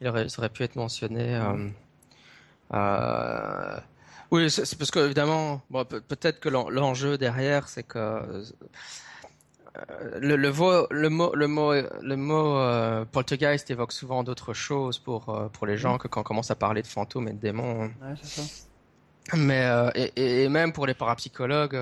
[0.00, 1.40] Il aurait, ça aurait pu être mentionné.
[2.74, 3.78] Euh,
[4.30, 7.98] oui, c'est parce que évidemment, bon, peut-être que l'enjeu derrière, c'est que
[9.76, 15.48] euh, le, mot, le mot, le mot euh, poltergeist évoque souvent d'autres choses pour euh,
[15.48, 17.84] pour les gens que quand on commence à parler de fantômes et de démons.
[17.84, 18.42] Ouais, ça.
[19.36, 21.76] Mais et, et, même pour les parapsychologues,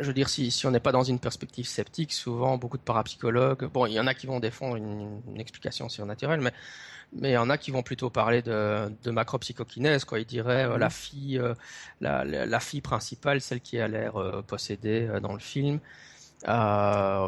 [0.00, 2.82] je veux dire, si, si on n'est pas dans une perspective sceptique, souvent beaucoup de
[2.82, 6.52] parapsychologues, bon, il y en a qui vont défendre une, une explication surnaturelle, mais
[7.12, 10.18] mais il y en a qui vont plutôt parler de, de macropsychokinèse, quoi.
[10.18, 11.54] Ils diraient euh, la fille, euh,
[12.00, 15.80] la, la, fille principale, celle qui a l'air euh, possédée dans le film.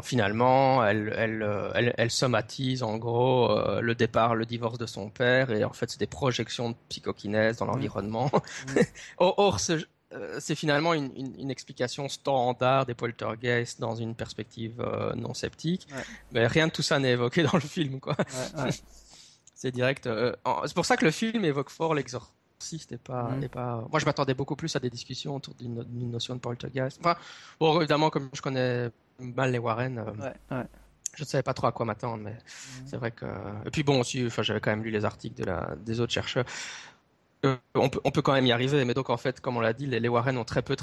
[0.03, 5.51] finalement, elle, elle, elle, elle, somatise en gros le départ, le divorce de son père,
[5.51, 8.31] et en fait, c'est des projections de psychokinèse dans l'environnement.
[9.17, 9.59] or,
[10.39, 14.83] c'est finalement une, une, explication standard des poltergeists dans une perspective
[15.15, 15.87] non sceptique,
[16.31, 18.15] mais rien de tout ça n'est évoqué dans le film, quoi.
[18.57, 18.71] Ouais,
[19.59, 20.07] c'est direct.
[20.07, 20.33] Euh,
[20.65, 21.93] c'est pour ça que le film évoque fort
[22.59, 23.49] C'était pas, mm.
[23.49, 23.85] pas.
[23.91, 26.97] Moi, je m'attendais beaucoup plus à des discussions autour d'une notion de poltergeist.
[27.01, 27.17] Enfin,
[27.59, 30.01] bon, évidemment, comme je connais mal les Warren,
[31.15, 32.85] je ne savais pas trop à quoi m'attendre, mais mm.
[32.85, 33.25] c'est vrai que.
[33.65, 35.75] Et puis bon, aussi, enfin, j'avais quand même lu les articles de la...
[35.75, 36.45] des autres chercheurs.
[37.45, 39.61] Euh, on, peut, on peut quand même y arriver, mais donc en fait, comme on
[39.61, 40.75] l'a dit, les, les Warren ont très peu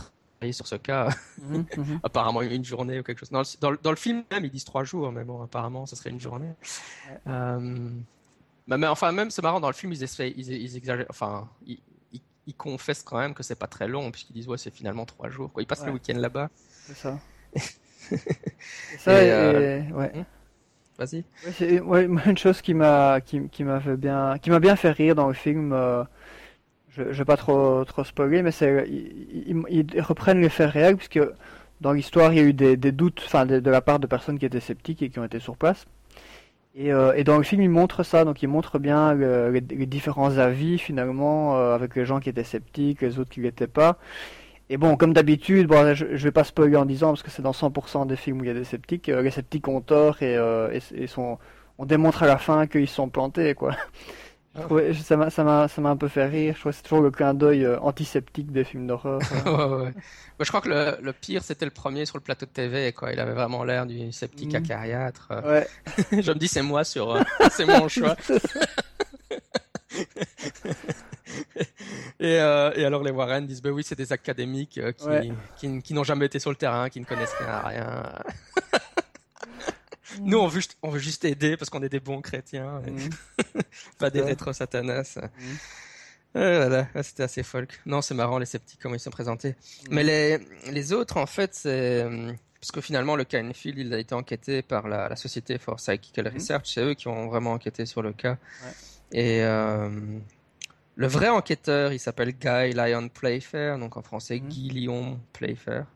[0.52, 1.08] sur ce cas.
[1.42, 2.00] Mhm, mhm.
[2.02, 3.30] apparemment une journée ou quelque chose.
[3.30, 6.10] Dans le, dans, le, film même, ils disent trois jours, mais bon, apparemment, ce serait
[6.10, 6.52] une journée.
[7.26, 7.90] Euh,
[8.66, 11.80] mais, enfin, même, c'est marrant, dans le film, ils, ils, ils exagèrent, enfin, ils,
[12.46, 15.28] ils, confessent quand même que c'est pas très long, puisqu'ils disent, ouais, c'est finalement trois
[15.28, 15.52] jours.
[15.52, 15.62] Quoi.
[15.62, 16.48] Ils passent le week-end là-bas.
[16.68, 17.18] C'est ça.
[18.98, 20.12] ça, et, euh, ouais.
[20.14, 20.24] Hmm?
[20.98, 21.24] Vas-y.
[21.80, 25.14] Ouais, une chose qui m'a qui, qui m'a fait bien qui m'a bien fait rire
[25.14, 26.04] dans le film euh,
[26.96, 28.50] je, ne vais pas trop, trop spoiler, mais
[29.68, 31.20] ils, reprennent les faits réels, puisque
[31.80, 34.46] dans l'histoire, il y a eu des, doutes enfin, de, la part de personnes qui
[34.46, 35.84] étaient sceptiques et qui ont été sur place.
[36.74, 40.78] Et, euh, dans le film, ils montrent ça, donc ils montrent bien les, différents avis,
[40.78, 43.98] finalement, euh, avec les gens qui étaient sceptiques, les autres qui l'étaient pas.
[44.68, 47.52] Et bon, comme d'habitude, je, ne vais pas spoiler en disant, parce que c'est dans
[47.52, 50.36] 100% des films où il y a des sceptiques, euh, les sceptiques ont tort et,
[50.94, 51.38] et, sont,
[51.78, 53.76] on démontre à la fin qu'ils sont plantés, quoi.
[54.70, 56.54] Ouais, ça m'a, ça m'a, ça m'a un peu fait rire.
[56.54, 59.20] Je crois que c'est toujours le clin d'œil euh, antiseptique des films d'horreur.
[59.46, 59.92] ouais, ouais.
[60.40, 63.12] je crois que le, le, pire, c'était le premier sur le plateau de TV, quoi.
[63.12, 64.56] Il avait vraiment l'air du sceptique mm.
[64.56, 65.32] acariâtre.
[65.44, 65.66] Ouais.
[66.22, 68.16] je me dis, c'est moi sur, euh, c'est mon choix.
[72.20, 75.82] et, euh, et, alors les Warren disent, bah oui, c'est des académiques euh, qui, qui,
[75.82, 78.02] qui n'ont jamais été sur le terrain, qui ne connaissent rien à rien.
[80.20, 83.60] Nous, on veut, on veut juste aider parce qu'on est des bons chrétiens, mm.
[83.98, 85.18] pas des rétro-satanas.
[85.18, 85.56] Mm.
[86.32, 87.80] voilà, c'était assez folk.
[87.86, 89.50] Non, c'est marrant les sceptiques comment ils sont présentés.
[89.50, 89.54] Mm.
[89.90, 90.38] Mais les,
[90.70, 94.14] les autres, en fait, c'est euh, parce que finalement le cas Enfield, il a été
[94.14, 96.66] enquêté par la, la société for Psychical Research.
[96.66, 98.38] C'est eux qui ont vraiment enquêté sur le cas.
[99.12, 99.88] Et euh,
[100.96, 105.86] le vrai enquêteur, il s'appelle Guy Lyon Playfair, donc en français Guy Lyon Playfair,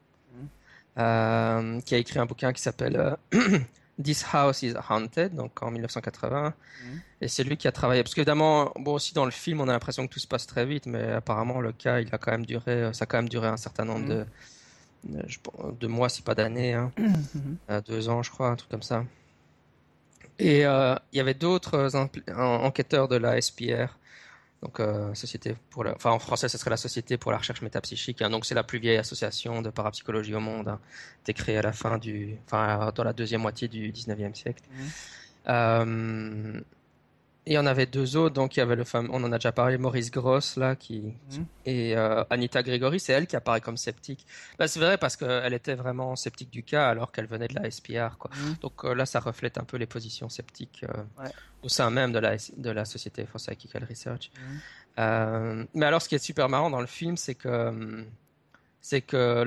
[0.99, 3.17] euh, qui a écrit un bouquin qui s'appelle
[4.03, 6.55] This House is Haunted, donc en 1980.
[6.85, 7.01] Mhm.
[7.21, 8.03] Et c'est lui qui a travaillé.
[8.03, 10.65] Parce qu'évidemment, bon, aussi dans le film, on a l'impression que tout se passe très
[10.65, 13.49] vite, mais apparemment, le cas, il a quand même duré, ça a quand même duré
[13.49, 14.27] un certain nombre de,
[15.09, 15.77] mhm.
[15.79, 16.93] de, mois, si pas d'années, hein.
[16.99, 17.57] Mhm.
[17.71, 19.05] Euh, deux ans, je crois, un truc comme ça.
[20.39, 21.95] Et euh, il y avait d'autres
[22.35, 23.99] enquêteurs de la SPR
[24.63, 25.95] donc, euh, société pour la...
[25.95, 28.21] enfin, en français, ce serait la Société pour la recherche métapsychique.
[28.21, 28.29] Hein.
[28.29, 30.69] Donc, c'est la plus vieille association de parapsychologie au monde.
[30.69, 30.81] Hein.
[31.23, 34.63] été créée à la fin du, enfin, dans la deuxième moitié du 19e siècle.
[34.71, 34.83] Mmh.
[35.49, 36.61] Euh,
[37.47, 39.39] il y en avait deux autres, donc il y avait le fameux, on en a
[39.39, 41.47] déjà parlé, Maurice Gross là, qui, mhm.
[41.65, 44.27] et euh, Anita Gregory, c'est elle qui apparaît comme sceptique.
[44.59, 47.71] Bah, c'est vrai parce qu'elle était vraiment sceptique du cas alors qu'elle venait de la
[47.71, 48.31] SPR, quoi.
[48.35, 48.57] Mhm.
[48.61, 51.27] Donc euh, là, ça reflète un peu les positions sceptiques euh,
[51.63, 54.31] au sein même de la de la société for Psychical Research.
[54.99, 55.67] Mhm.
[55.75, 58.07] mais alors, ce qui est super marrant dans le film, c'est que hum,
[58.81, 59.43] c'est que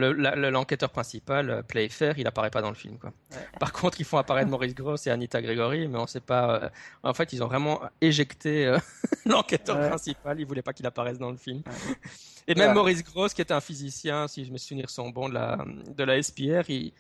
[0.50, 2.98] l'enquêteur principal, euh, Playfair, il apparaît pas dans le film.
[3.00, 3.12] Quoi.
[3.60, 6.64] Par contre, ils font apparaître Maurice Gross et Anita Gregory, mais on sait pas.
[6.64, 6.70] Euh,
[7.02, 8.78] en fait, ils ont vraiment éjecté euh,
[9.26, 10.40] l'enquêteur principal.
[10.40, 11.64] Ils voulaient pas qu'il apparaisse dans le film.
[12.48, 15.34] Et même Maurice Gross, qui était un physicien, si je me souviens son bon de
[15.34, 16.92] la de la SPR, il,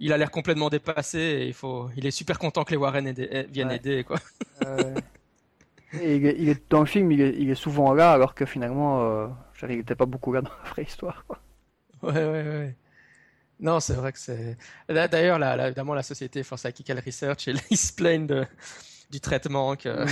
[0.00, 1.18] il a l'air complètement dépassé.
[1.18, 3.14] Et il faut, il est super content que les Warren
[3.48, 4.18] viennent aider, quoi.
[5.92, 9.30] et il, est, dans le film, il est, il est, souvent là, alors que finalement,
[9.62, 11.24] il n'était pas beaucoup là dans la vraie histoire.
[11.28, 11.38] Quoi.
[12.02, 12.76] Ouais, ouais, ouais.
[13.60, 14.56] Non, c'est vrai que c'est.
[14.88, 18.46] D'ailleurs, là, évidemment, la société For Psychical Research, ils se plaignent
[19.10, 20.04] du traitement que,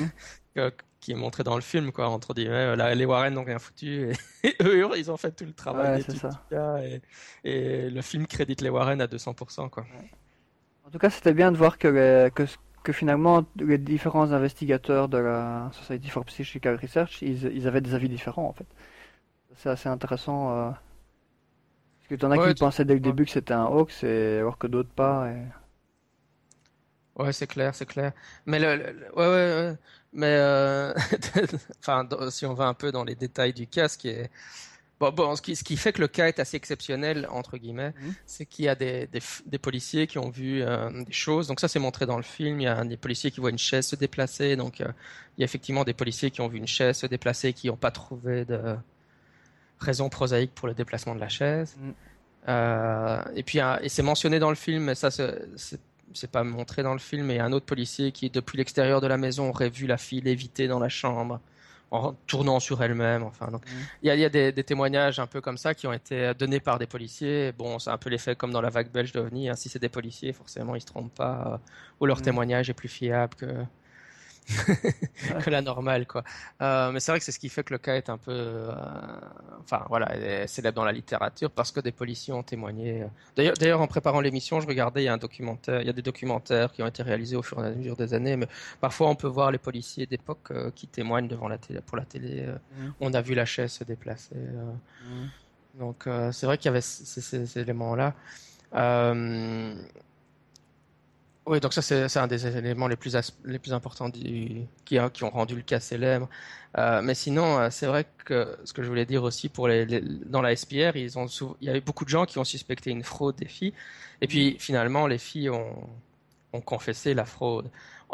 [0.56, 0.70] mhm.
[1.00, 2.08] qui est montré dans le film, quoi.
[2.08, 5.52] Entre guillemets, là, les Warren n'ont rien foutu et, eux, ils ont fait tout le
[5.52, 6.80] travail ouais, ça.
[6.82, 7.00] et,
[7.44, 9.86] et, le film crédite les Warren à 200%, quoi.
[10.84, 12.44] En tout cas, c'était bien de voir que, que,
[12.82, 17.94] que, finalement, les différents investigateurs de la Society for Psychical Research, ils, ils avaient des
[17.94, 18.66] avis différents, en fait.
[19.56, 20.50] C'est assez intéressant.
[20.50, 20.70] Euh
[22.08, 24.38] parce que t'en as qui pensaient dès le début que c'était un hoax, et...
[24.38, 25.28] alors que d'autres pas.
[25.28, 25.42] Et...
[27.22, 28.12] Ouais, c'est clair, c'est clair.
[28.44, 29.76] Mais le, ouais, ouais, ouais,
[30.12, 30.94] mais euh...
[31.80, 34.30] enfin, si on va un peu dans les détails du cas, ce qui est
[35.00, 37.92] bon, bon ce qui, ce qui fait que le cas est assez exceptionnel entre guillemets,
[38.00, 38.14] mhm.
[38.24, 41.48] c'est qu'il y a des, des, des, policiers qui ont vu euh, des choses.
[41.48, 42.60] Donc ça, c'est montré dans le film.
[42.60, 44.54] Il y a des policiers qui voient une chaise se déplacer.
[44.54, 44.88] Donc euh,
[45.36, 47.76] il y a effectivement des policiers qui ont vu une chaise se déplacer, qui n'ont
[47.76, 48.76] pas trouvé de
[49.78, 51.76] raison prosaïque pour le déplacement de la chaise.
[51.78, 51.90] Mm.
[52.48, 56.92] Euh, et puis, et c'est mentionné dans le film, mais ça, c'est pas montré dans
[56.92, 57.30] le film.
[57.30, 60.68] Et un autre policier qui, depuis l'extérieur de la maison, aurait vu la fille léviter
[60.68, 61.40] dans la chambre
[61.90, 63.22] en tournant sur elle-même.
[63.22, 63.74] Enfin, donc, mm.
[64.02, 66.32] il y a, y a des, des, témoignages un peu comme ça qui ont été
[66.34, 67.52] donnés par des policiers.
[67.52, 69.50] Bon, c'est un peu l'effet comme dans la vague belge d'OVNI.
[69.50, 69.54] Hein.
[69.54, 71.58] Si c'est des policiers, forcément, ils se trompent pas, euh,
[72.00, 72.22] ou leur mm.
[72.22, 73.46] témoignage est plus fiable que
[74.46, 76.22] que la normale, quoi.
[76.62, 78.32] Euh, mais c'est vrai que c'est ce qui fait que le cas est un peu,
[78.32, 78.72] euh,
[79.60, 83.04] enfin voilà, célèbre dans la littérature parce que des policiers ont témoigné.
[83.36, 85.92] D'ailleurs, d'ailleurs, en préparant l'émission, je regardais, il y a un documentaire, il y a
[85.92, 88.48] des documentaires qui ont été réalisés au fur et à mesure des années, mais
[88.80, 92.04] parfois on peut voir les policiers d'époque euh, qui témoignent devant la télé, pour la
[92.04, 92.46] télé.
[92.46, 92.88] Mmh.
[93.00, 94.36] On a vu la chaise se déplacer.
[94.36, 95.80] Mmh.
[95.80, 98.14] Donc c'est vrai qu'il y avait ces, ces éléments-là.
[101.46, 105.30] Oui, donc ça c'est un des éléments les plus, les plus importants qui, qui, ont
[105.30, 106.28] rendu le cas célèbre.
[106.76, 109.86] Euh, mais sinon, euh, c'est vrai que ce que je voulais dire aussi pour les,
[110.26, 111.26] dans la SPR, ils ont
[111.60, 113.72] il y avait beaucoup de gens qui ont suspecté une fraude des filles,
[114.20, 115.88] et puis finalement les filles ont,
[116.52, 117.70] ont confessé la fraude,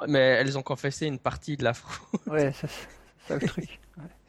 [0.06, 2.20] mais elles ont confessé une partie de la fraude.
[2.26, 2.68] Ouais, c'est
[3.28, 3.80] ça le truc.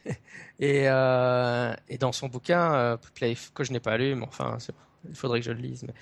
[0.60, 2.98] Et, euh, et, dans son bouquin, euh,
[3.54, 4.58] que je n'ai pas lu, mais enfin,
[5.10, 5.84] il faudrait que je le lise.
[5.84, 5.94] Mais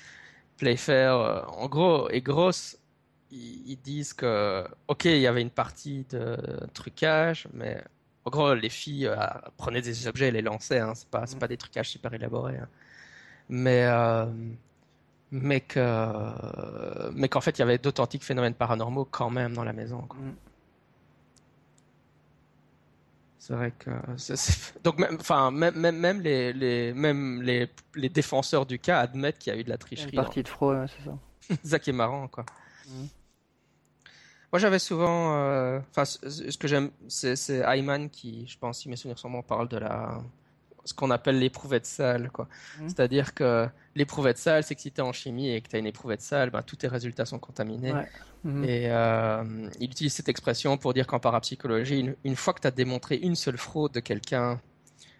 [0.57, 2.77] Playfair, euh, en gros, est grosse
[3.31, 6.37] ils, disent que, ok, il y avait une partie de
[6.73, 7.81] trucage, mais
[8.25, 9.15] en gros, les filles euh,
[9.57, 10.79] prenaient des objets et les lançaient.
[10.79, 12.57] Hein, c'est pas, pas des trucages super élaborés.
[12.57, 12.67] Hein.
[13.49, 14.25] Mais, euh,
[15.31, 19.73] mais que, mais qu'en fait, il y avait d'authentiques phénomènes paranormaux quand même dans la
[19.73, 20.07] maison.
[20.13, 20.31] Mm.
[23.39, 23.89] C'est vrai que
[24.83, 29.51] donc même enfin même même les, les même les, les défenseurs du cas admettent qu'il
[29.51, 30.11] y a eu de la tricherie.
[30.11, 31.57] Une partie de fraude, c'est ça.
[31.63, 32.45] ça qui est marrant quoi.
[32.87, 33.05] Mm.
[34.51, 35.35] Moi, j'avais souvent.
[35.35, 39.41] Euh, enfin, ce que j'aime, c'est Ayman qui, je pense, si mes souvenirs sont bons,
[39.41, 40.21] parle de la.
[40.83, 42.47] Ce qu'on appelle l'éprouvette sale, quoi.
[42.79, 42.89] Mhm.
[42.89, 45.79] C'est-à-dire que l'éprouvette sale, c'est que si tu es en chimie et que tu as
[45.79, 47.93] une éprouvette sale, ben, tous tes résultats sont contaminés.
[48.43, 48.63] Mhm.
[48.63, 52.71] Et euh, il utilise cette expression pour dire qu'en parapsychologie, une, fois que tu as
[52.71, 54.59] démontré une seule fraude de quelqu'un,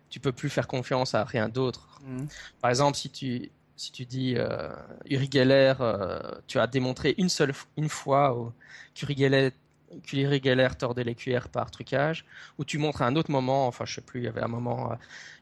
[0.10, 2.02] tu peux plus faire confiance à rien d'autre.
[2.04, 2.28] Mhm.
[2.60, 4.70] Par exemple, si tu si tu dis euh,
[5.10, 8.54] Uri Geller, euh, tu as démontré une seule une fois
[8.94, 12.24] qu'Uri Geller, tordait les cuillères par trucage,
[12.60, 14.48] ou tu montres à un autre moment, enfin je sais plus, il y avait un
[14.48, 14.96] moment, euh,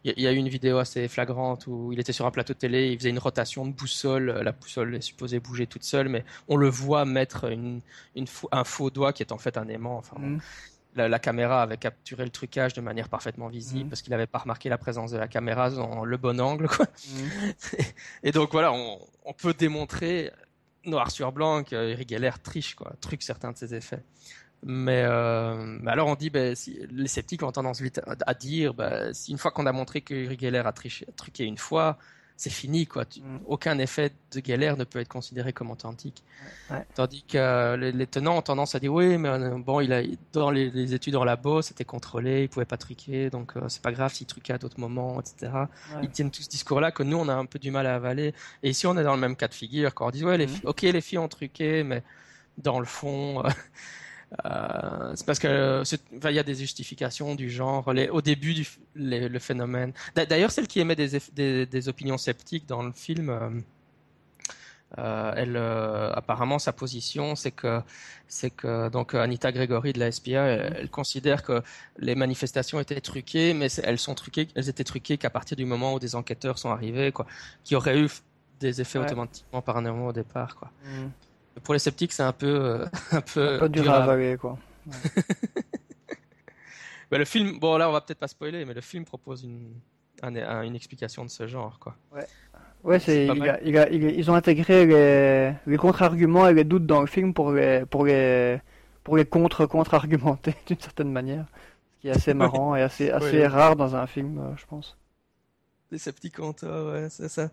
[0.06, 2.60] il y, a eu une vidéo assez flagrante où il était sur un plateau de
[2.60, 6.24] télé, il faisait une rotation de boussole, la boussole est supposée bouger toute seule, mais
[6.48, 7.52] on le voit mettre
[8.54, 10.02] un faux doigt qui est en fait un aimant.
[10.18, 10.38] Mmh
[10.96, 13.90] la, caméra avait capturé le trucage de manière parfaitement visible mhm.
[13.90, 16.68] parce qu'il n'avait pas remarqué la présence de la caméra dans le bon angle.
[16.68, 16.86] Quoi.
[17.08, 17.54] Mhm.
[18.24, 20.32] et, donc voilà, on, peut démontrer
[20.86, 24.04] noir sur blanc que Geller triche, quoi, truc certains de ses effets.
[24.64, 29.14] Mais, euh, alors on dit, ben, si, les sceptiques ont tendance vite à, dire, ben,
[29.14, 31.98] si une fois qu'on a montré que Geller a, triché, a truqué une fois,
[32.40, 33.04] c'est fini quoi.
[33.04, 33.40] Mm.
[33.48, 36.24] Aucun effet de galère ne peut être considéré comme authentique.
[36.96, 40.02] Tandis que euh, les, tenants ont tendance à dire oui, mais euh, bon, il a
[40.32, 43.92] dans les, études en labo, c'était contrôlé, il pouvait pas truquer, donc euh, c'est pas
[43.92, 45.52] grave s'il truquait à d'autres moments, etc.
[46.02, 48.34] Ils tiennent tout ce discours-là que nous on a un peu du mal à avaler.
[48.64, 50.48] Et ici on est dans le même cas de figure quand on dit ouais, les
[50.48, 50.62] mm.
[50.64, 52.04] ok les filles ont truqué, mais
[52.58, 53.44] dans le fond.
[53.46, 53.50] Euh,
[55.16, 55.84] c'est parce que
[56.30, 59.94] il y a des justifications du genre au début du le phénomène.
[60.16, 63.50] D'ailleurs, celle qui émet des, des, opinions sceptiques dans le film, euh,
[64.98, 65.58] euh, elle
[66.16, 67.82] apparemment sa position, c'est que
[68.28, 71.64] c'est que donc Anita Gregory de la SPA, elle, considère que
[71.98, 75.94] les manifestations étaient truquées, mais elles sont truquées, elles étaient truquées qu'à partir du moment
[75.96, 77.26] où des enquêteurs sont arrivés, quoi,
[77.64, 78.10] qui auraient eu
[78.60, 80.72] des effets automatiquement paranormaux au départ, quoi.
[80.84, 81.08] Mm
[81.64, 84.58] pour les sceptiques, c'est un peu, euh, un peu, un dur, à avaler, quoi.
[87.12, 89.74] bah, le film, bon là, on va peut-être pas spoiler, mais le film propose une,
[90.24, 91.96] une explication de ce genre, quoi.
[92.14, 92.26] Ouais.
[92.84, 97.52] Ouais, c'est, ils ont intégré les, les contre-arguments et les doutes dans le film pour
[97.52, 98.62] les, pour les,
[99.04, 101.46] pour les contre-contre-argumenter d'une certaine manière.
[101.98, 104.98] Ce qui est assez marrant et assez, assez rare dans un film, euh, je pense.
[105.92, 107.50] Les sceptiques ont ouais, c'est ça.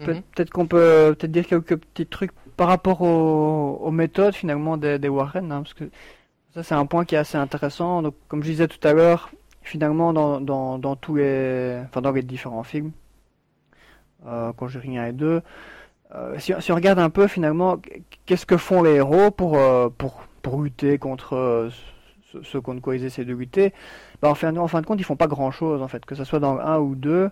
[0.00, 0.22] Mhm.
[0.34, 5.52] Peut-être qu'on peut peut-être dire quelques petits trucs par rapport aux, méthodes finalement des, Warren,
[5.52, 5.84] hein, parce que
[6.54, 8.02] ça c'est un point qui est assez intéressant.
[8.02, 9.30] Donc, comme je disais tout à l'heure,
[9.62, 12.92] finalement dans, dans, dans, tous les, enfin dans les différents films,
[14.26, 15.42] euh, Conjuring 1 et 2,
[16.14, 17.78] euh, si, si, on regarde un peu finalement,
[18.26, 21.70] qu'est-ce que font les héros pour, euh, pour, pour lutter contre euh,
[22.42, 23.74] ce, contre quoi ils essaient de lutter,
[24.22, 26.14] bah, en, fin, en fin de compte ils font pas grand chose en fait, que
[26.14, 27.30] ce soit dans 1 ou 2.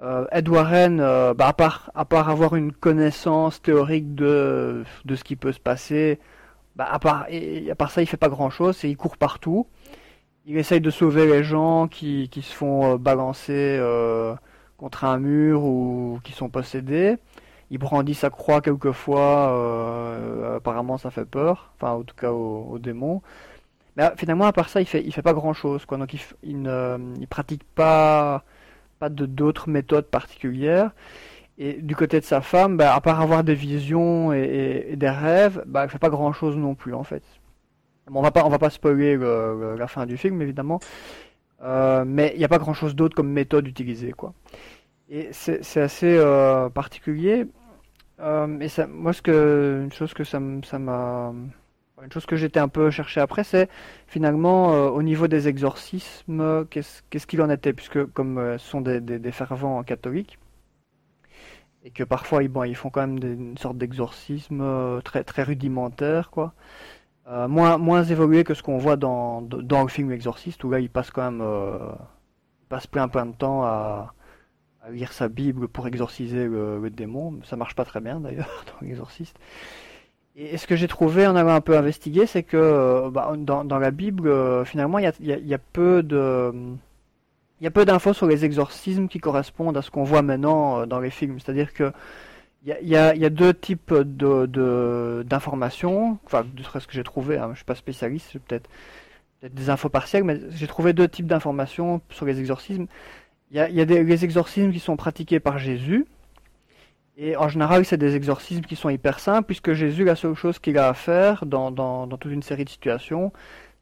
[0.00, 5.34] Euh, Ed Warren, euh, bah, à, part, avoir une connaissance théorique de, de ce qui
[5.34, 6.20] peut se passer,
[6.76, 7.26] bah, à, part,
[7.70, 9.66] à part ça, il fait pas grand chose, et il court partout.
[10.46, 14.34] Il essaye de sauver les gens qui, qui se font euh, balancer euh,
[14.78, 17.16] contre un mur ou qui sont possédés.
[17.70, 23.22] Il brandit sa croix quelquefois, apparemment ça fait peur, enfin en tout cas aux, démons.
[23.96, 25.98] Mais finalement, à part ça, il fait, il fait pas grand chose, quoi.
[25.98, 28.44] Donc il, il, ne, il pratique pas
[28.98, 30.92] pas de d'autres méthodes particulières.
[31.58, 35.64] Et du côté de sa femme, bah, à part avoir des visions et, des rêves,
[35.66, 37.22] bah, elle fait pas grand chose non plus en fait.
[38.12, 40.80] On va pas, on va pas spoiler la fin du film évidemment,
[41.62, 44.32] euh, mais il n'y a pas grand chose d'autre comme méthode utilisée quoi.
[45.10, 47.46] Et c'est assez euh, particulier.
[48.20, 51.32] Euh, et ça, moi, ce que, une chose que ça m'a,
[52.04, 53.68] une chose que j'étais un peu cherché après, c'est
[54.06, 58.80] finalement euh, au niveau des exorcismes, qu'est-ce qu'il en était, puisque comme euh, ce sont
[58.80, 60.38] des, fervents catholiques
[61.84, 66.54] et que parfois ils, ils font quand même une sorte d'exorcisme euh, très rudimentaire, quoi.
[67.26, 71.10] moins évolué que ce qu'on voit dans, dans le film Exorciste où là il passe
[71.10, 71.44] quand même
[72.90, 74.14] plein plein de temps à
[74.90, 77.40] lire sa Bible pour exorciser le, démon.
[77.44, 79.38] Ça marche pas très bien d'ailleurs dans l'exorciste.
[80.40, 83.78] Et ce que j'ai trouvé en allant un peu investiguer, c'est que euh, bah, dans,
[83.78, 86.52] la Bible, finalement, il y a, peu de
[87.60, 91.40] d'infos sur les exorcismes qui correspondent à ce qu'on voit maintenant euh, dans les films.
[91.40, 91.92] C'est-à-dire que
[92.64, 97.36] il y a, deux types de d'informations, enfin, de ce que j'ai trouvé.
[97.36, 98.70] Hein, je suis pas spécialiste, peut-être
[99.40, 102.86] peut des infos partielles, mais j'ai trouvé deux types d'informations sur les exorcismes.
[103.50, 106.06] Il y a, y a des, les exorcismes qui sont pratiqués par Jésus,
[107.20, 110.60] et en général, c'est des exorcismes qui sont hyper simples, puisque Jésus, la seule chose
[110.60, 113.32] qu'il a à faire dans, dans, dans, toute une série de situations,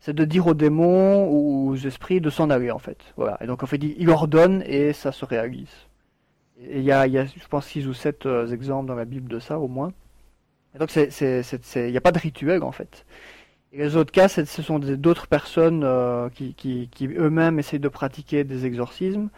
[0.00, 2.96] c'est de dire aux démons ou aux esprits de s'en aller, en fait.
[3.18, 3.36] Voilà.
[3.42, 5.68] Et donc, en fait, il ordonne et ça se réalise.
[6.62, 9.04] Et il y a, y a, je pense, six ou sept euh, exemples dans la
[9.04, 9.92] Bible de ça, au moins.
[10.74, 13.04] Et donc, il n'y a pas de rituel, en fait.
[13.72, 17.88] Et les autres cas, ce sont d'autres personnes euh, qui, qui, qui eux-mêmes essayent de
[17.88, 19.28] pratiquer des exorcismes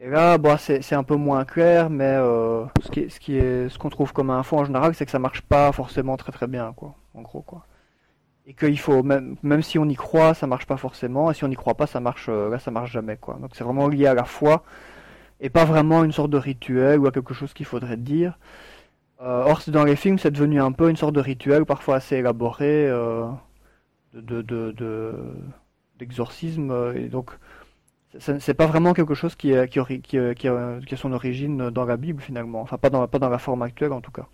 [0.00, 3.88] et là, bon, c'est un peu moins clair, mais euh, ce qui, est, ce qu'on
[3.90, 6.94] trouve comme info en général, c'est que ça marche pas forcément très très bien, quoi.
[7.14, 7.66] En gros, quoi.
[8.46, 11.44] Et qu'il faut même, même si on y croit, ça marche pas forcément, et si
[11.44, 13.38] on n'y croit pas, ça marche, euh, là, ça marche jamais, quoi.
[13.40, 14.62] Donc c'est vraiment lié à la foi,
[15.40, 18.38] et pas vraiment une sorte de rituel ou à quelque chose qu'il faudrait dire.
[19.20, 22.16] Euh, or, dans les films, c'est devenu un peu une sorte de rituel, parfois assez
[22.16, 22.88] élaboré,
[24.14, 25.14] de,
[25.98, 27.32] d'exorcisme, et donc
[28.18, 32.20] c'est pas vraiment quelque chose qui, qui, qui, qui, a, son origine dans la Bible
[32.20, 34.26] finalement, enfin pas dans, pas dans la forme actuelle en tout cas.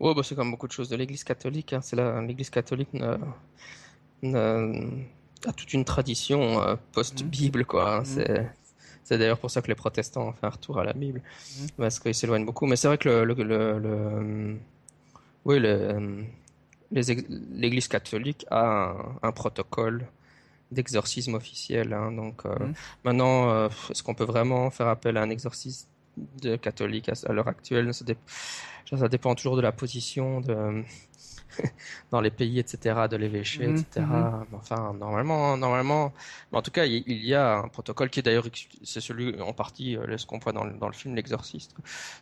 [0.00, 1.72] Ouais, bah c'est comme beaucoup de choses de l'Église catholique.
[1.72, 1.80] Hein.
[1.80, 2.88] C'est l'Église catholique
[5.46, 7.96] a toute une tradition euh, post-Bible, quoi.
[7.96, 7.98] Hein.
[8.00, 8.04] Mhm.
[8.04, 8.50] C'est
[9.04, 11.22] c'est d'ailleurs pour ça que les protestants ont fait un retour à la Bible,
[11.60, 11.68] mhm.
[11.76, 12.66] parce qu'ils s'éloignent beaucoup.
[12.66, 14.56] Mais c'est vrai que le, le, le,
[15.44, 15.60] oui,
[16.90, 20.06] l'Église catholique a un protocole
[20.72, 21.92] d'exorcisme officiel.
[21.92, 22.74] Hein, donc euh, mmh.
[23.04, 25.88] maintenant, euh, est-ce qu'on peut vraiment faire appel à un exorcisme
[26.42, 27.92] de catholique à, l'heure actuelle?
[27.94, 28.04] Ça,
[28.96, 30.82] ça, dépend toujours de la position de
[32.10, 34.06] dans les pays, etc., de l'évêché, mmh, etc.
[34.06, 34.54] Mmh.
[34.54, 36.12] Enfin, normalement, normalement,
[36.50, 38.46] mais en tout cas, il, y a un protocole qui est d'ailleurs,
[38.82, 41.74] c'est celui en partie, euh, ce qu'on voit dans, dans, le film L'Exorciste.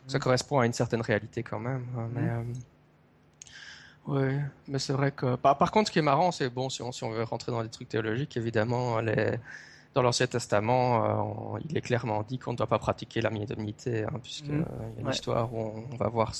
[0.07, 1.85] Ça correspond à une certaine réalité quand même.
[1.97, 2.29] Hein, mais,
[4.07, 5.35] oui, mais c'est vrai que.
[5.35, 7.51] Par, par, contre, ce qui est marrant, c'est bon, si on, si on veut rentrer
[7.51, 9.37] dans des trucs théologiques, évidemment, les...
[9.93, 14.03] dans l'Ancien Testament, euh, il est clairement dit qu'on ne doit pas pratiquer la médiumnité,
[14.03, 14.65] hein, puisqu'il mmh.
[14.95, 16.33] y a une histoire où on, va voir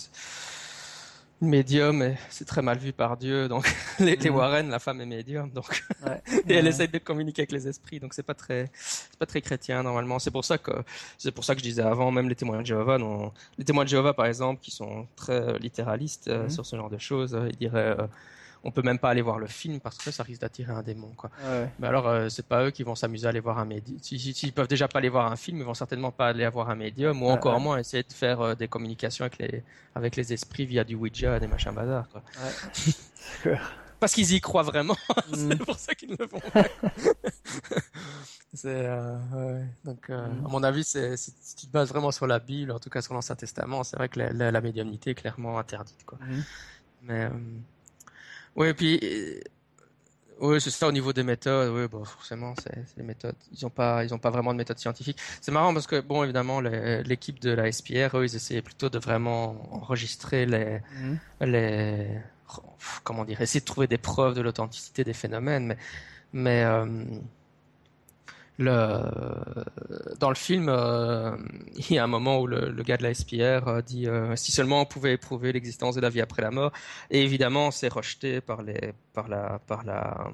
[1.42, 3.48] médium et c'est très mal vu par Dieu.
[3.48, 4.36] Donc les, les, mm.
[4.36, 5.84] Warren, la femme est médium, donc
[6.48, 8.00] et elle essaie de communiquer avec les esprits.
[8.00, 10.20] Donc c'est pas très, c'est pas très chrétien normalement.
[10.20, 10.72] C'est pour ça que
[11.18, 13.84] c'est pour ça que je disais avant, même les témoins de Jéhovah, non, les témoins
[13.84, 16.50] de Jéhovah par exemple, qui sont très littéralistes euh, mm.
[16.50, 18.08] sur ce genre de choses, ils diraient euh,
[18.64, 21.12] on peut même pas aller voir le film parce que ça risque d'attirer un démon
[21.16, 21.32] quoi.
[21.80, 23.98] Mais alors euh, c'est pas eux qui vont s'amuser à aller voir un médium.
[24.02, 26.70] S'ils si, peuvent déjà pas aller voir un film, ils vont certainement pas aller voir
[26.70, 29.64] un médium ou encore moins essayer de faire euh, des communications avec les
[29.96, 32.22] avec les esprits via du Ouija, des machins bazar quoi.
[34.00, 34.98] parce qu'ils y croient vraiment.
[35.34, 35.58] c'est mm.
[35.58, 36.42] pour ça qu'ils le font.
[38.54, 40.46] c'est euh, donc mm.
[40.46, 43.02] à mon avis, c'est si tu te bases vraiment sur la Bible, en tout cas
[43.02, 46.20] sur l'Ancien Testament, c'est vrai que la, médiumnité est clairement interdite quoi.
[46.22, 46.44] Mm.
[47.04, 47.30] Mais
[48.56, 49.40] oui, et puis, euh,
[50.42, 51.72] oui, c'est ça au niveau des méthodes.
[51.74, 53.36] Oui, bon, forcément, c'est les méthodes.
[53.52, 55.18] Ils n'ont pas, ils ont pas vraiment de méthode scientifique.
[55.40, 58.98] C'est marrant parce que, bon, évidemment, l'équipe de la SPR, eux, ils essayaient plutôt de
[58.98, 61.20] vraiment enregistrer les, mhm.
[61.42, 62.08] les,
[63.04, 65.78] comment dire, essayer de trouver des preuves de l'authenticité des phénomènes, mais,
[66.34, 66.86] mais euh,
[68.62, 69.02] le,
[70.20, 71.36] dans le film, euh,
[71.76, 74.52] il y a un moment où le, gars de la SPR euh, dit euh, si
[74.52, 76.72] seulement on pouvait éprouver l'existence de la vie après la mort.
[77.10, 80.32] Et évidemment, c'est rejeté par les, par la, par la,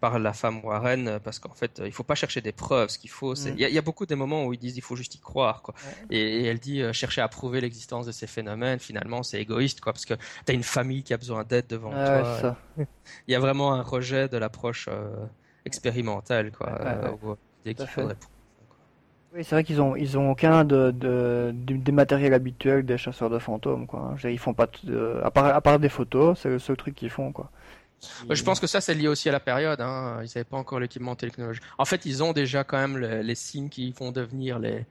[0.00, 2.88] par la femme Warren parce qu'en fait, il faut pas chercher des preuves.
[2.88, 4.96] Ce qu'il faut, c'est, il y, a beaucoup des moments où ils disent il faut
[4.96, 5.74] juste y croire, quoi.
[6.10, 8.80] Et, elle dit chercher à prouver l'existence de ces phénomènes.
[8.80, 11.90] Finalement, c'est égoïste, quoi, parce que tu as une famille qui a besoin d'aide devant
[11.90, 12.56] toi.
[13.28, 14.88] Il y a vraiment un rejet de l'approche
[15.64, 16.78] expérimental quoi.
[16.80, 17.10] Euh,
[19.34, 23.30] Oui, c'est vrai qu'ils ont ils ont aucun de, de, des matériels habituels des chasseurs
[23.30, 24.14] de fantômes quoi.
[24.24, 27.10] Ils font pas de, à part à part des photos, c'est le seul truc qu'ils
[27.10, 27.50] font quoi.
[28.28, 29.80] Je pense que ça, c'est lié aussi à la période.
[29.80, 30.18] Hein.
[30.22, 31.62] Ils n'avaient pas encore l'équipement technologique.
[31.78, 34.86] En fait, ils ont déjà quand même les signes qui vont devenir les,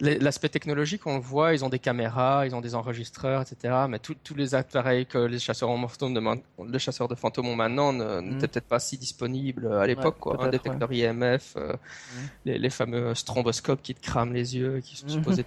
[0.00, 3.74] L'aspect technologique, on le voit, ils ont des caméras, ils ont des enregistreurs, etc.
[3.88, 7.92] Mais tous les appareils que les chasseurs, de fantômes, les chasseurs de fantômes ont maintenant
[7.92, 8.30] mhm.
[8.30, 10.18] n'étaient peut-être pas si disponibles à l'époque.
[10.20, 10.40] quoi.
[10.44, 12.52] Un détecteur IMF, euh, mhm.
[12.54, 15.10] les, fameux stromboscopes qui te crament les yeux, qui mhm.
[15.10, 15.44] supposés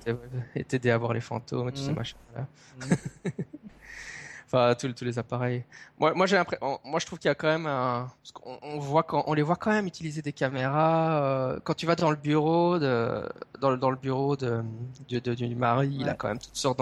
[0.68, 2.48] t'aider à voir les fantômes et tout ces machins-là.
[4.52, 5.64] enfin tous, les appareils.
[6.00, 6.42] Moi, moi j'ai
[6.84, 8.10] moi je trouve qu'il y a quand même un,
[8.62, 11.24] on, voit quand, on les voit quand même utiliser des caméras.
[11.24, 13.24] Euh, quand tu vas dans le bureau de,
[13.60, 14.64] dans, dans le bureau de,
[15.08, 16.80] du mari, il a quand même toutes sortes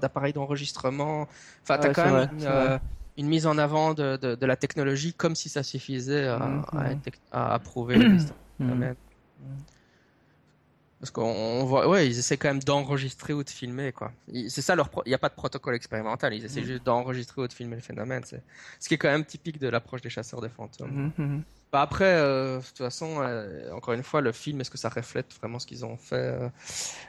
[0.00, 1.26] d'appareils d'enregistrement.
[1.62, 2.78] Enfin, t'as quand même euh,
[3.16, 7.12] une, mise en avant de, de, la technologie comme si ça suffisait à, mm-hmm.
[7.32, 7.98] à, prouver
[11.00, 14.12] parce qu'on voit, ouais, ils essaient quand même d'enregistrer ou de filmer, quoi.
[14.48, 16.34] C'est ça leur, il n'y a pas de protocole expérimental.
[16.34, 16.66] Ils essaient mm.
[16.66, 18.22] juste d'enregistrer ou de filmer le phénomène.
[18.26, 18.42] C'est
[18.78, 21.10] ce qui est quand même typique de l'approche des chasseurs de fantômes.
[21.16, 21.42] Mm, mm,
[21.72, 24.90] bah après, euh, de toute façon, euh, encore une fois, le film, est-ce que ça
[24.90, 26.48] reflète vraiment ce qu'ils ont fait euh,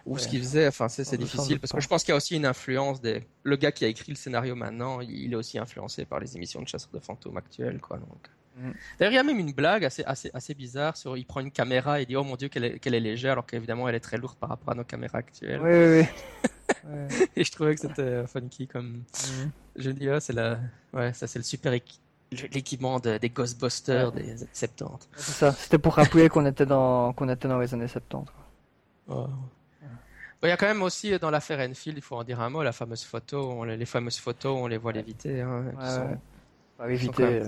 [0.05, 0.67] ou ce qu'ils faisaient?
[0.69, 3.27] Enfin, c'est difficile parce que je pense qu'il y a aussi une influence des.
[3.43, 6.61] Le gars qui a écrit le scénario maintenant, il est aussi influencé par les émissions
[6.61, 7.97] de chasseurs de fantômes actuelles, quoi.
[7.97, 8.29] Donc.
[8.55, 8.71] Mm.
[8.99, 11.51] D'ailleurs, il y a même une blague assez, assez, assez bizarre sur il prend une
[11.51, 14.01] caméra et dit Oh mon dieu, qu'elle est, qu'elle est légère, alors qu'évidemment elle est
[14.01, 15.61] très lourde par rapport à nos caméras actuelles.
[15.61, 19.03] Oui, oui, et je trouvais que c'était funky comme.
[19.03, 19.51] Mm.
[19.77, 20.59] Je dis oh, c'est la...
[20.93, 25.09] ouais, ça c'est le super l'équipement des Ghostbusters des années 70.
[25.15, 27.13] C'est ça, c'était pour rappeler qu'on était, dans...
[27.13, 28.31] qu'on était dans les années 70.
[30.43, 32.63] Il y a quand même aussi dans l'affaire Enfield, il faut en dire un mot,
[32.63, 35.41] la fameuse photo, les fameuses photos, on les voit léviter.
[35.41, 35.65] Hein,
[36.77, 37.43] Pas éviter.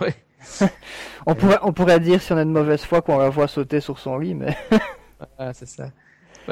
[1.26, 3.80] on, pourrait, on pourrait dire si on a de mauvaise foi qu'on la voit sauter
[3.80, 4.56] sur son lit, mais.
[5.52, 5.90] c'est ça.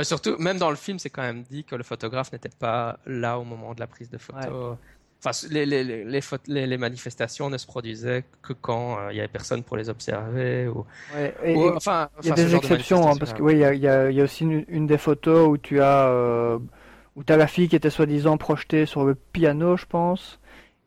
[0.02, 3.38] surtout, même dans le film, c'est quand même dit que le photographe n'était pas là
[3.38, 4.76] au moment de la prise de photo.
[5.22, 9.28] Enfin, les, les, les, les, manifestations ne se produisaient que quand euh, il y avait
[9.28, 10.66] personne pour les observer.
[10.66, 10.86] Ou,
[11.76, 14.10] enfin, il y a des exceptions, hein, parce que oui, il y a, y, a,
[14.10, 16.58] y a, aussi une, des photos où tu as, euh,
[17.16, 20.39] où as la fille qui était soi-disant projetée sur le piano, je pense.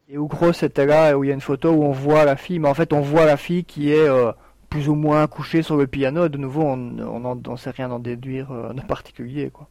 [0.10, 2.36] Et où gros c'était là où il y a une photo où on voit la
[2.36, 4.32] fille, mais en fait on voit la fille qui est euh,
[4.70, 6.28] plus ou moins couchée sur le piano.
[6.28, 9.68] De nouveau, on n'en sait rien en déduire euh, de particulier, quoi.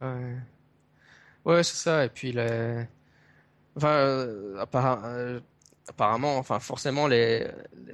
[0.00, 0.36] Ouais,
[1.44, 2.04] ouais c'est ça.
[2.04, 2.84] Et puis les...
[3.76, 5.40] enfin, euh,
[5.88, 7.46] apparemment, enfin forcément les,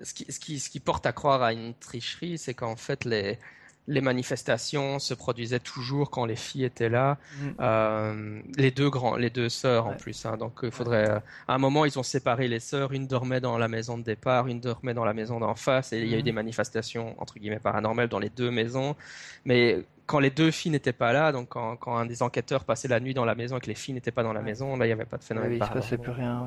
[0.02, 3.04] ce qui, ce qui, ce qui porte à croire à une tricherie, c'est qu'en fait
[3.04, 3.38] les
[3.86, 7.18] les manifestations se produisaient toujours quand les filles étaient là.
[7.38, 7.48] Mm.
[7.60, 10.24] Euh, les deux grands, les deux sœurs en plus.
[10.24, 10.36] Hein.
[10.36, 11.10] donc il faudrait.
[11.10, 11.18] Euh,
[11.48, 12.92] à un moment, ils ont séparé les sœurs.
[12.92, 15.92] Une dormait dans la maison de départ, une dormait dans la maison d'en face.
[15.92, 16.24] Et il y a eu mm.
[16.24, 18.96] des manifestations entre guillemets paranormales dans les deux maisons.
[19.44, 22.88] Mais quand les deux filles n'étaient pas là, donc quand, quand, un des enquêteurs passait
[22.88, 24.86] la nuit dans la maison et que les filles n'étaient pas dans la maison, là
[24.86, 25.52] il n'y avait pas de phénomène.
[25.52, 26.46] il ne se passait plus rien.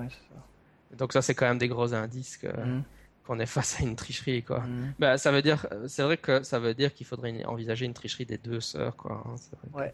[0.98, 2.48] Donc ça c'est quand même des gros indices que.
[2.48, 2.84] Mm
[3.28, 4.62] qu'on est face à une tricherie quoi.
[4.62, 4.94] Mm.
[5.00, 8.26] Bah, ça veut dire c'est vrai que ça veut dire qu'il faudrait envisager une tricherie
[8.26, 9.24] des deux sœurs quoi.
[9.26, 9.36] Hein,
[9.74, 9.94] ouais.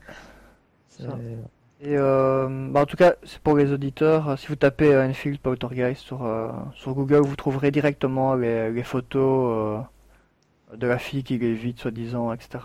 [1.86, 5.06] Et euh, bah en tout cas, c'est pour les auditeurs, euh, si vous tapez euh,
[5.06, 6.26] Enfield Poltergeist sur,
[6.76, 9.84] sur Google, vous trouverez directement les, les photos
[10.74, 12.60] de la fille qui lévite, soi-disant, etc.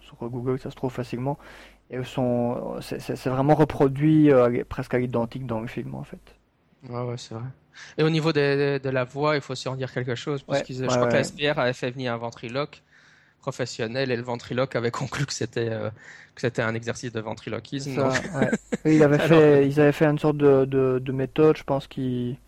[0.00, 1.38] sur Google, ça se trouve facilement.
[1.90, 4.30] Et sont, c'est vraiment reproduit
[4.68, 6.39] presque à l'identique dans le film, en fait.
[6.88, 7.44] Ouais, ouais, c'est vrai.
[7.98, 10.62] Et au niveau de, de, la voix, il faut aussi en dire quelque chose, parce
[10.62, 12.82] que je crois que la SPR avait fait venir un ventriloque
[13.40, 15.90] professionnel et le ventriloque avait conclu que c'était euh,
[16.34, 18.08] que c'était un exercice de ventriloquisme.
[18.84, 22.38] il avait fait, ils avaient fait une sorte de, de, de méthode, je pense, qui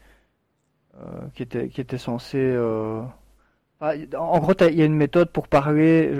[0.97, 3.03] euh, qui était qui était censé euh,
[3.83, 6.13] en gros, il y a une méthode pour parler.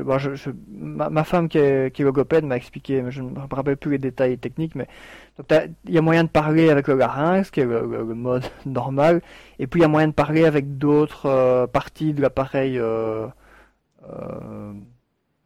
[0.69, 3.99] ma, femme qui est, qui est m'a expliqué, mais je ne me rappelle plus les
[3.99, 4.89] détails techniques, mais
[5.87, 9.23] il y a moyen de parler avec le larynx, qui est le, mode normal,
[9.59, 13.27] et puis il y a moyen de parler avec d'autres euh, parties de l'appareil, euh,
[14.11, 14.73] euh,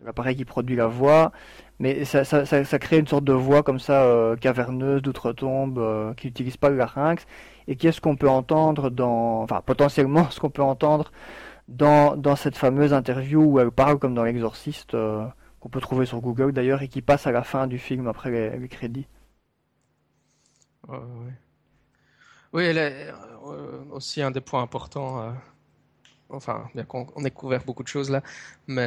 [0.05, 1.33] l'appareil qui produit la voix,
[1.79, 6.29] mais ça, ça, ça, crée une sorte de voix comme ça euh, caverneuse, d'outre-tombe, qui
[6.29, 7.27] n'utilise pas le larynx,
[7.69, 11.13] et qui est ce qu'on peut entendre dans, enfin potentiellement ce qu'on peut entendre
[11.69, 15.27] dans, cette fameuse interview où elle parle comme dans l'exorciste, euh,
[15.61, 18.31] qu'on peut trouver sur Google d'ailleurs, et qui passe à la fin du film après
[18.31, 19.07] les, crédits.
[22.53, 23.09] Oui, elle est
[23.47, 25.21] euh, aussi un des points importants.
[25.23, 25.33] Euh,
[26.31, 28.23] enfin, bien qu'on ait couvert beaucoup de choses là,
[28.67, 28.87] mais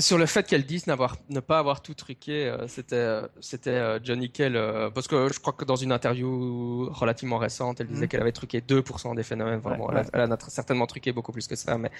[0.00, 3.70] sur le fait qu'elle dise n'avoir, ne pas avoir tout truqué, euh, c'était, euh, c'était
[3.70, 4.58] euh, Johnny Kell,
[4.94, 8.08] parce que je crois que dans une interview relativement récente, elle disait mhm.
[8.08, 9.60] qu'elle avait truqué 2% des phénomènes.
[9.60, 11.90] Vraiment, Elle, a, certainement truqué beaucoup plus que ça, mais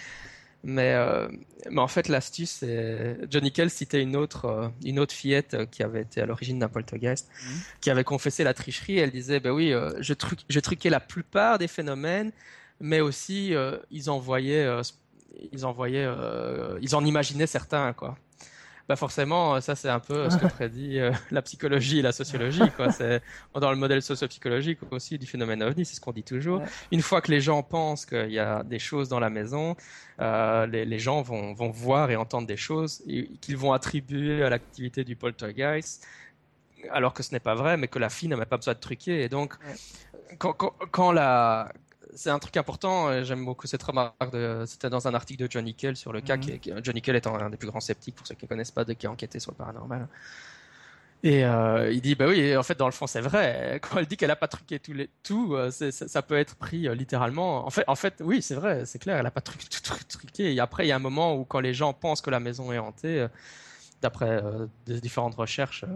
[0.67, 0.97] Mais,
[1.71, 6.03] mais en fait, l'astuce, c'est Johnny Kell citait une autre, une autre fillette qui avait
[6.03, 7.61] été à l'origine d'un poltergeist, mhm.
[7.81, 8.99] qui avait confessé la tricherie.
[8.99, 12.33] Elle disait, ben oui, je, truc, je truquais la plupart des phénomènes,
[12.81, 13.55] mais aussi
[13.91, 14.67] ils envoyaient,
[15.53, 16.09] ils envoyaient,
[16.80, 18.16] ils en imaginaient certains, quoi
[18.89, 22.70] bah forcément, ça c'est un peu ce que prédit euh, la psychologie et la sociologie.
[22.76, 22.93] Quoi.
[22.93, 23.22] C'est
[23.55, 26.62] dans le modèle sociopsychologique aussi du phénomène ovni, c'est ce qu'on dit toujours.
[26.93, 29.74] Une fois que les gens pensent qu'il y a des choses dans la maison,
[30.20, 33.03] euh, les, les, gens vont, vont voir et entendre des choses
[33.41, 36.07] qu'ils vont attribuer à l'activité du poltergeist,
[36.91, 38.80] alors que ce n'est pas vrai, mais que la fille n'a même pas besoin de
[38.80, 39.22] truquer.
[39.22, 39.55] Et donc,
[40.39, 41.72] quand, quand, quand la
[42.15, 43.09] c'est un truc important.
[43.09, 44.15] Euh, j'aime beaucoup cette remarque.
[44.67, 46.37] C'était dans un article de Johnny Kell sur le cas.
[46.37, 46.59] Mhm.
[46.59, 48.85] Qui, Johnny Kell étant un des plus grands sceptiques pour ceux qui ne connaissent pas,
[48.85, 50.09] de qui a enquêté sur le paranormal.
[51.23, 53.81] Et euh, il dit, bah oui, en fait, dans le fond, c'est vrai.
[53.83, 56.87] Quand elle dit qu'elle n'a pas truqué tout, les, tout euh, ça, peut être pris
[56.95, 57.67] littéralement.
[57.67, 59.67] En fait, en fait, oui, c'est vrai, c'est clair, elle n'a pas truqué,
[60.09, 60.55] truqué.
[60.55, 62.73] Et après, il y a un moment où, quand les gens pensent que la maison
[62.73, 63.27] est hantée,
[64.03, 64.43] d'après
[64.85, 65.87] des différentes recherches,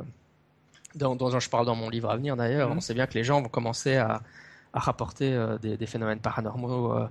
[0.95, 2.79] dont, dont, je parle dans mon livre à venir d'ailleurs, mhm.
[2.79, 4.23] on sait bien que les gens vont commencer à,
[4.79, 7.09] à rapporter euh, des, phénomènes paranormaux euh,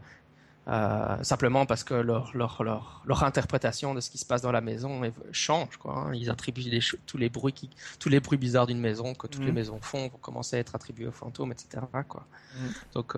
[0.70, 4.52] euh, simplement parce que leur, leur, leur, leur, interprétation de ce qui se passe dans
[4.52, 5.02] la maison
[5.32, 5.78] change.
[5.78, 6.14] Quoi, hein.
[6.14, 9.42] Ils attribuent les, tous, les bruits qui, tous les bruits bizarres d'une maison que toutes
[9.42, 9.56] les mhm.
[9.56, 11.84] maisons font vont commencer à être attribués aux fantômes, etc.
[12.08, 12.26] Quoi.
[12.56, 12.74] Mhm.
[12.94, 13.16] Donc,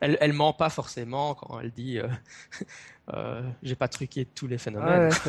[0.00, 2.00] elle, elle ment pas forcément quand elle dit
[3.14, 5.10] euh, j'ai pas truqué tous les phénomènes.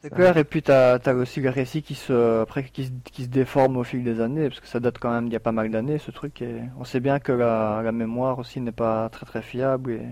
[0.00, 3.28] C'est clair, et puis t'as as aussi le récit qui se, après, qui, qui, se
[3.28, 5.50] déforme au fil des années, parce que ça date quand même d'il y a pas
[5.50, 9.08] mal d'années, ce truc, et on sait bien que la, la mémoire aussi n'est pas
[9.08, 10.06] très très fiable, et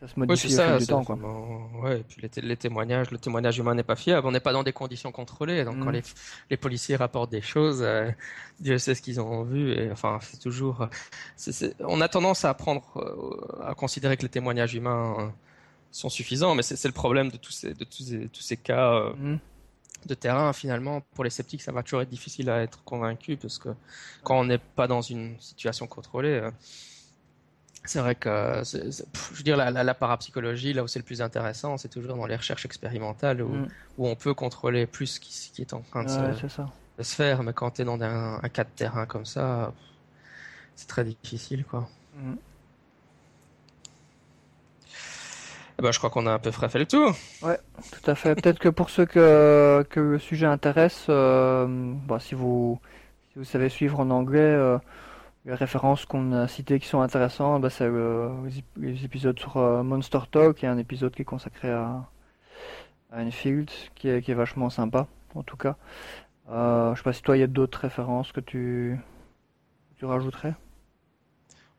[0.00, 1.16] ça se modifie au fil du temps, quoi.
[1.80, 4.52] Ouais, et puis les, les, témoignages, le témoignage humain n'est pas fiable, on n'est pas
[4.52, 5.92] dans des conditions contrôlées, donc quand mm.
[5.92, 6.02] les,
[6.50, 8.10] les, policiers rapportent des choses, euh,
[8.58, 10.88] Dieu sait ce qu'ils ont vu, et enfin, c'est toujours,
[11.78, 15.32] on a tendance à prendre, euh, à considérer que les témoignages humains,
[15.92, 18.94] sont suffisants, mais c'est le problème de tous ces, de tous ces, tous ces cas
[18.94, 19.38] euh, mm.
[20.06, 20.52] de terrain.
[20.52, 23.68] Finalement, pour les sceptiques, ça va toujours être difficile à être convaincu parce que
[24.24, 26.50] quand on n'est pas dans une situation contrôlée, euh,
[27.84, 31.76] c'est vrai que, je veux dire, la, la, parapsychologie, là où c'est le plus intéressant,
[31.76, 33.68] c'est toujours dans les recherches expérimentales où, mm.
[33.98, 37.14] où on peut contrôler plus ce qui, qui est en train de, se, de, se,
[37.14, 37.42] faire.
[37.42, 39.74] Mais quand tu es dans un, un, cas de terrain comme ça,
[40.74, 41.88] c'est très difficile, quoi.
[42.16, 42.34] Mm.
[45.82, 47.12] Ben, je crois qu'on a à peu près fait le tour.
[47.42, 47.58] Ouais,
[47.90, 48.36] tout à fait.
[48.36, 51.66] Peut-être que pour ceux que, que le sujet intéresse, euh,
[52.06, 52.78] bah, si, vous,
[53.32, 54.78] si vous savez suivre en anglais, euh,
[55.44, 57.90] les références qu'on a citées qui sont intéressantes, bah, c'est
[58.76, 62.04] les épisodes sur euh, Monster Talk et un épisode qui est consacré à,
[63.10, 65.74] à Enfield, qui est, qui est vachement sympa, en tout cas.
[66.48, 68.96] je sais pas si toi, il y a d'autres références que tu,
[69.96, 70.54] tu rajouterais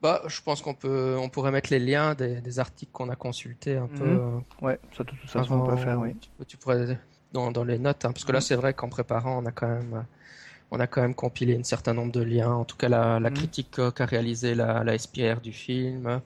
[0.04, 3.78] bah, je pense qu'on peut, on pourrait mettre les liens des, articles qu'on a consultés
[3.78, 4.04] un peu.
[4.04, 4.43] Mhm.
[4.62, 6.14] Euh, ouais, ça de toute façon on peut faire, oui.
[6.45, 6.99] Tu, pourrais
[7.32, 8.43] dans, dans, les notes, hein, parce que là mhm.
[8.43, 10.06] c'est vrai qu'en préparant, on a quand même,
[10.72, 12.51] on a quand même compilé un certain nombre de liens.
[12.51, 13.36] En tout cas, la, la mhm.
[13.38, 16.20] critique qu'a réalisé la, la, SPR du film.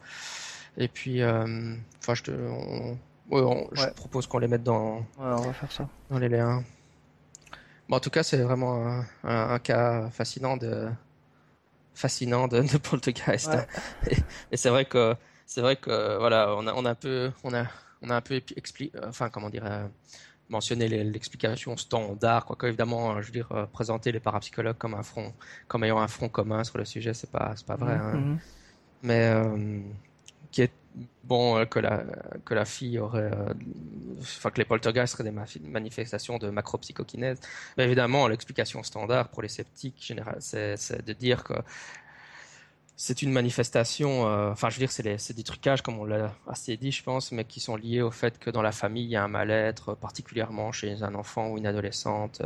[0.75, 5.05] Et puis, euh, enfin, je te, je propose qu'on les mette dans.
[5.19, 5.88] on va faire ça.
[6.09, 6.63] Dans les liens.
[7.88, 10.89] Bon, en tout cas, c'est vraiment un cas fascinant de
[11.97, 13.49] fascinant de, de Poltergeist.
[14.51, 17.53] Et, c'est vrai que c'est vrai que voilà, on a, on a un peu on
[17.53, 17.65] a
[18.01, 19.87] on a un peu expliqué, enfin comment dire, euh,
[20.49, 22.45] mentionné l'explication standard.
[22.45, 25.33] Quoi évidemment, je veux dire, euh, présenter les parapsychologues comme un front,
[25.67, 27.93] comme ayant un front commun sur le sujet, c'est pas c'est pas vrai.
[27.93, 28.13] Hein.
[28.15, 28.37] Mm-hmm.
[29.03, 29.79] Mais euh,
[30.51, 30.71] qui est
[31.23, 32.03] bon que la
[32.45, 33.31] que la fille aurait
[34.19, 37.39] enfin que les poltergeists seraient des manifestations de macropsychokinèse.
[37.77, 41.53] Mais évidemment l'explication standard pour les sceptiques c'est de dire que
[42.97, 46.75] c'est une manifestation, euh, enfin je veux dire c'est des trucages comme on l'a assez
[46.75, 49.15] dit je pense, mais qui sont liés au fait que dans la famille il y
[49.15, 52.41] a un mal-être, particulièrement chez un enfant ou une adolescente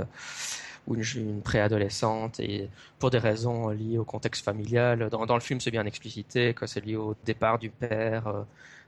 [0.88, 5.10] ou une, préadolescente et pour des raisons liées au contexte familial.
[5.10, 8.44] Dans, le film, c'est bien explicité que c'est lié au départ du père, euh,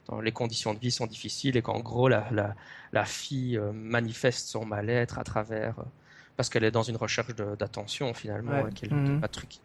[0.07, 2.55] dans les conditions de vie sont difficiles et qu'en gros la, la,
[2.91, 5.83] la, fille euh, manifeste son mal-être à travers euh,
[6.35, 9.21] parce qu'elle est dans une recherche d'attention finalement et qu'elle mmh.
[9.21, 9.59] pas truquer,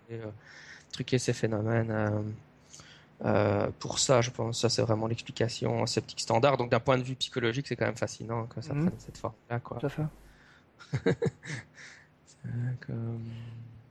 [0.93, 1.95] truquer ces phénomènes.
[3.79, 6.57] pour ça, je pense, ça c'est vraiment l'explication sceptique standard.
[6.57, 8.87] Donc d'un point de vue psychologique, c'est quand même fascinant que ça mmh.
[8.87, 9.61] prenne cette forme-là.
[9.61, 10.03] Tout à fait.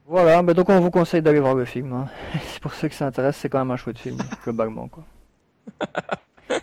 [0.08, 1.92] Voilà, mais donc on vous conseille d'aller voir le film.
[1.92, 2.08] Hein.
[2.46, 4.88] C'est pour ceux que ça intéresse, c'est quand même un chouette film, globalement.
[4.88, 5.04] Quoi.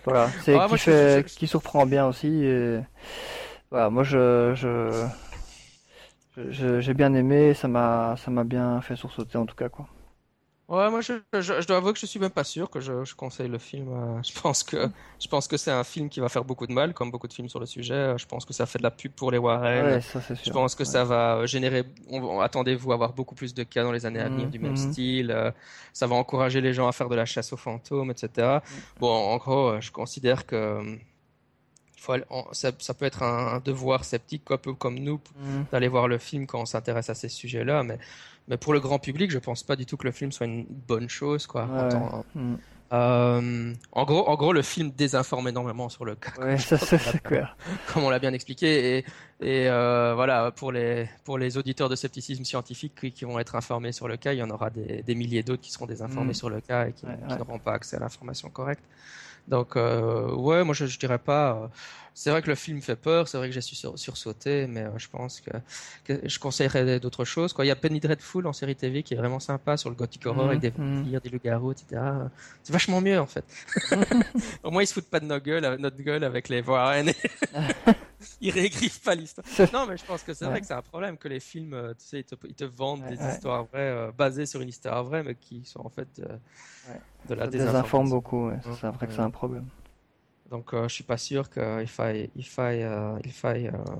[0.03, 2.43] voilà, c'est qui, fait, qui surprend bien aussi.
[2.43, 2.79] Et...
[3.69, 5.05] Voilà, moi je, je,
[6.79, 9.87] j'ai bien aimé, ça m'a, ça m'a bien fait sursauter en tout cas quoi.
[10.67, 13.13] Ouais, moi je, je, dois avouer que je suis même pas sûr que je, je
[13.13, 13.87] conseille le film.
[13.89, 14.89] Euh, je pense que
[15.19, 17.33] je pense que c'est un film qui va faire beaucoup de mal, comme beaucoup de
[17.33, 17.93] films sur le sujet.
[17.93, 19.85] Euh, je pense que ça fait de la pub pour les Warren.
[19.85, 20.35] Ouais, ça, sûr.
[20.43, 21.83] Je pense que ça va générer.
[22.41, 24.71] Attendez-vous à avoir beaucoup plus de cas dans les années à venir mmh, du même
[24.71, 24.91] mmh.
[24.91, 25.31] style.
[25.31, 25.51] Euh,
[25.93, 28.29] ça va encourager les gens à faire de la chasse aux fantômes, etc.
[28.37, 28.69] Mmh.
[28.99, 30.97] Bon, en gros, je considère que
[32.51, 35.19] ça, peut être un, devoir sceptique, un peu comme nous,
[35.71, 37.83] d'aller voir le film quand on s'intéresse à ces sujets-là.
[37.83, 37.99] Mais
[38.47, 40.65] mais pour le grand public, je pense pas du tout que le film soit une
[40.65, 41.65] bonne chose, quoi.
[42.35, 42.55] Mm.
[42.93, 46.31] Euh, en, gros, en gros, le film désinforme énormément sur le cas.
[46.39, 47.57] Ouais, ça, c'est clair.
[47.91, 48.97] Comme on l'a bien expliqué.
[48.97, 49.05] Et,
[49.41, 53.91] et euh, voilà, pour les, pour les auditeurs de scepticisme scientifique qui, vont être informés
[53.91, 56.35] sur le cas, il y en aura des, des milliers d'autres qui seront désinformés mm.
[56.35, 58.83] sur le cas et qui, n'auront pas accès à l'information correcte.
[59.47, 61.69] Donc, euh, ouais, moi, je, je dirais pas
[62.17, 64.97] c'est vrai que le film fait peur, c'est vrai que j'ai su sursauter, mais euh,
[64.97, 65.51] je pense que,
[66.25, 67.51] je conseillerais d'autres choses.
[67.51, 67.65] Quoi.
[67.65, 70.25] Il y a Penny Dreadful en série TV qui est vraiment sympa sur le gothic
[70.25, 72.01] horror avec des mhm, vampires, des loups-garous, etc.
[72.63, 73.43] C'est vachement mieux en fait.
[74.63, 77.11] Au moins ils se foutent pas de notre gueule, notre gueule avec les Warren.
[78.39, 79.45] ils réécrivent pas l'histoire.
[79.73, 81.93] Non, mais je pense que c'est vrai que c'est un problème que les films, euh,
[81.99, 85.35] tu sais, ils te, vendent des histoires vraies euh, basées sur une histoire vraie, mais
[85.35, 86.07] qui sont en fait
[87.27, 88.05] de la désinformation.
[88.05, 89.65] beaucoup, c'est vrai que c'est un problème.
[90.49, 93.67] Donc euh, je suis pas sûr qu'il faille, il faille, euh, il faille.
[93.67, 93.95] Euh,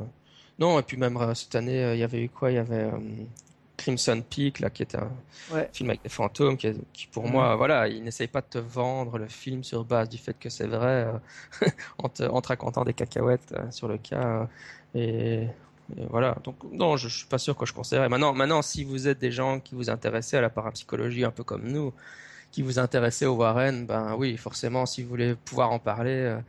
[0.59, 2.51] non, et puis même cette année, il y avait eu quoi?
[2.51, 2.89] Il y avait
[3.75, 5.09] Crimson Peak là, qui est un
[5.73, 9.17] film avec des fantômes, qui, qui pour moi, voilà, il n'essaye pas de te vendre
[9.17, 11.07] le film sur base du fait que c'est vrai,
[11.97, 14.47] en, te, en, te, racontant des cacahuètes sur le cas.
[14.93, 15.47] Et,
[16.09, 16.37] voilà.
[16.43, 18.07] Donc non, je, je suis pas sûr que je conseillerais.
[18.07, 21.43] Maintenant, maintenant, si vous êtes des gens qui vous intéressez à la parapsychologie un peu
[21.43, 21.93] comme nous
[22.55, 26.39] qui vous intéressait au Warren, ben oui, forcément, si vous voulez pouvoir en parler, euh,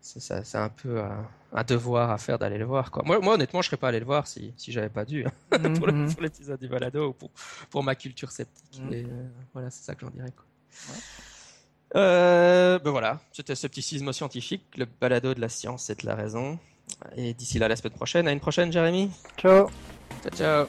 [0.00, 2.90] c'est un peu un, devoir à faire d'aller le voir.
[2.90, 3.04] Quoi.
[3.06, 5.58] Moi, moi, honnêtement, je serais pas allé le voir si, si j'avais pas dû hein,
[5.60, 6.12] mhm.
[6.12, 7.30] pour l'épisode du balado ou pour,
[7.70, 8.82] pour ma culture sceptique.
[8.82, 8.92] Mhm.
[8.92, 10.32] Et, euh, voilà, c'est ça que j'en dirais.
[10.34, 10.44] Quoi.
[11.94, 16.58] Euh, ben voilà, c'était scepticisme scientifique, le balado de la science, c'est de la raison.
[17.14, 18.26] Et d'ici là, la semaine prochaine.
[18.26, 19.08] À une prochaine, Jérémy.
[19.36, 19.70] Ciao.
[20.20, 20.66] Ciao, ciao.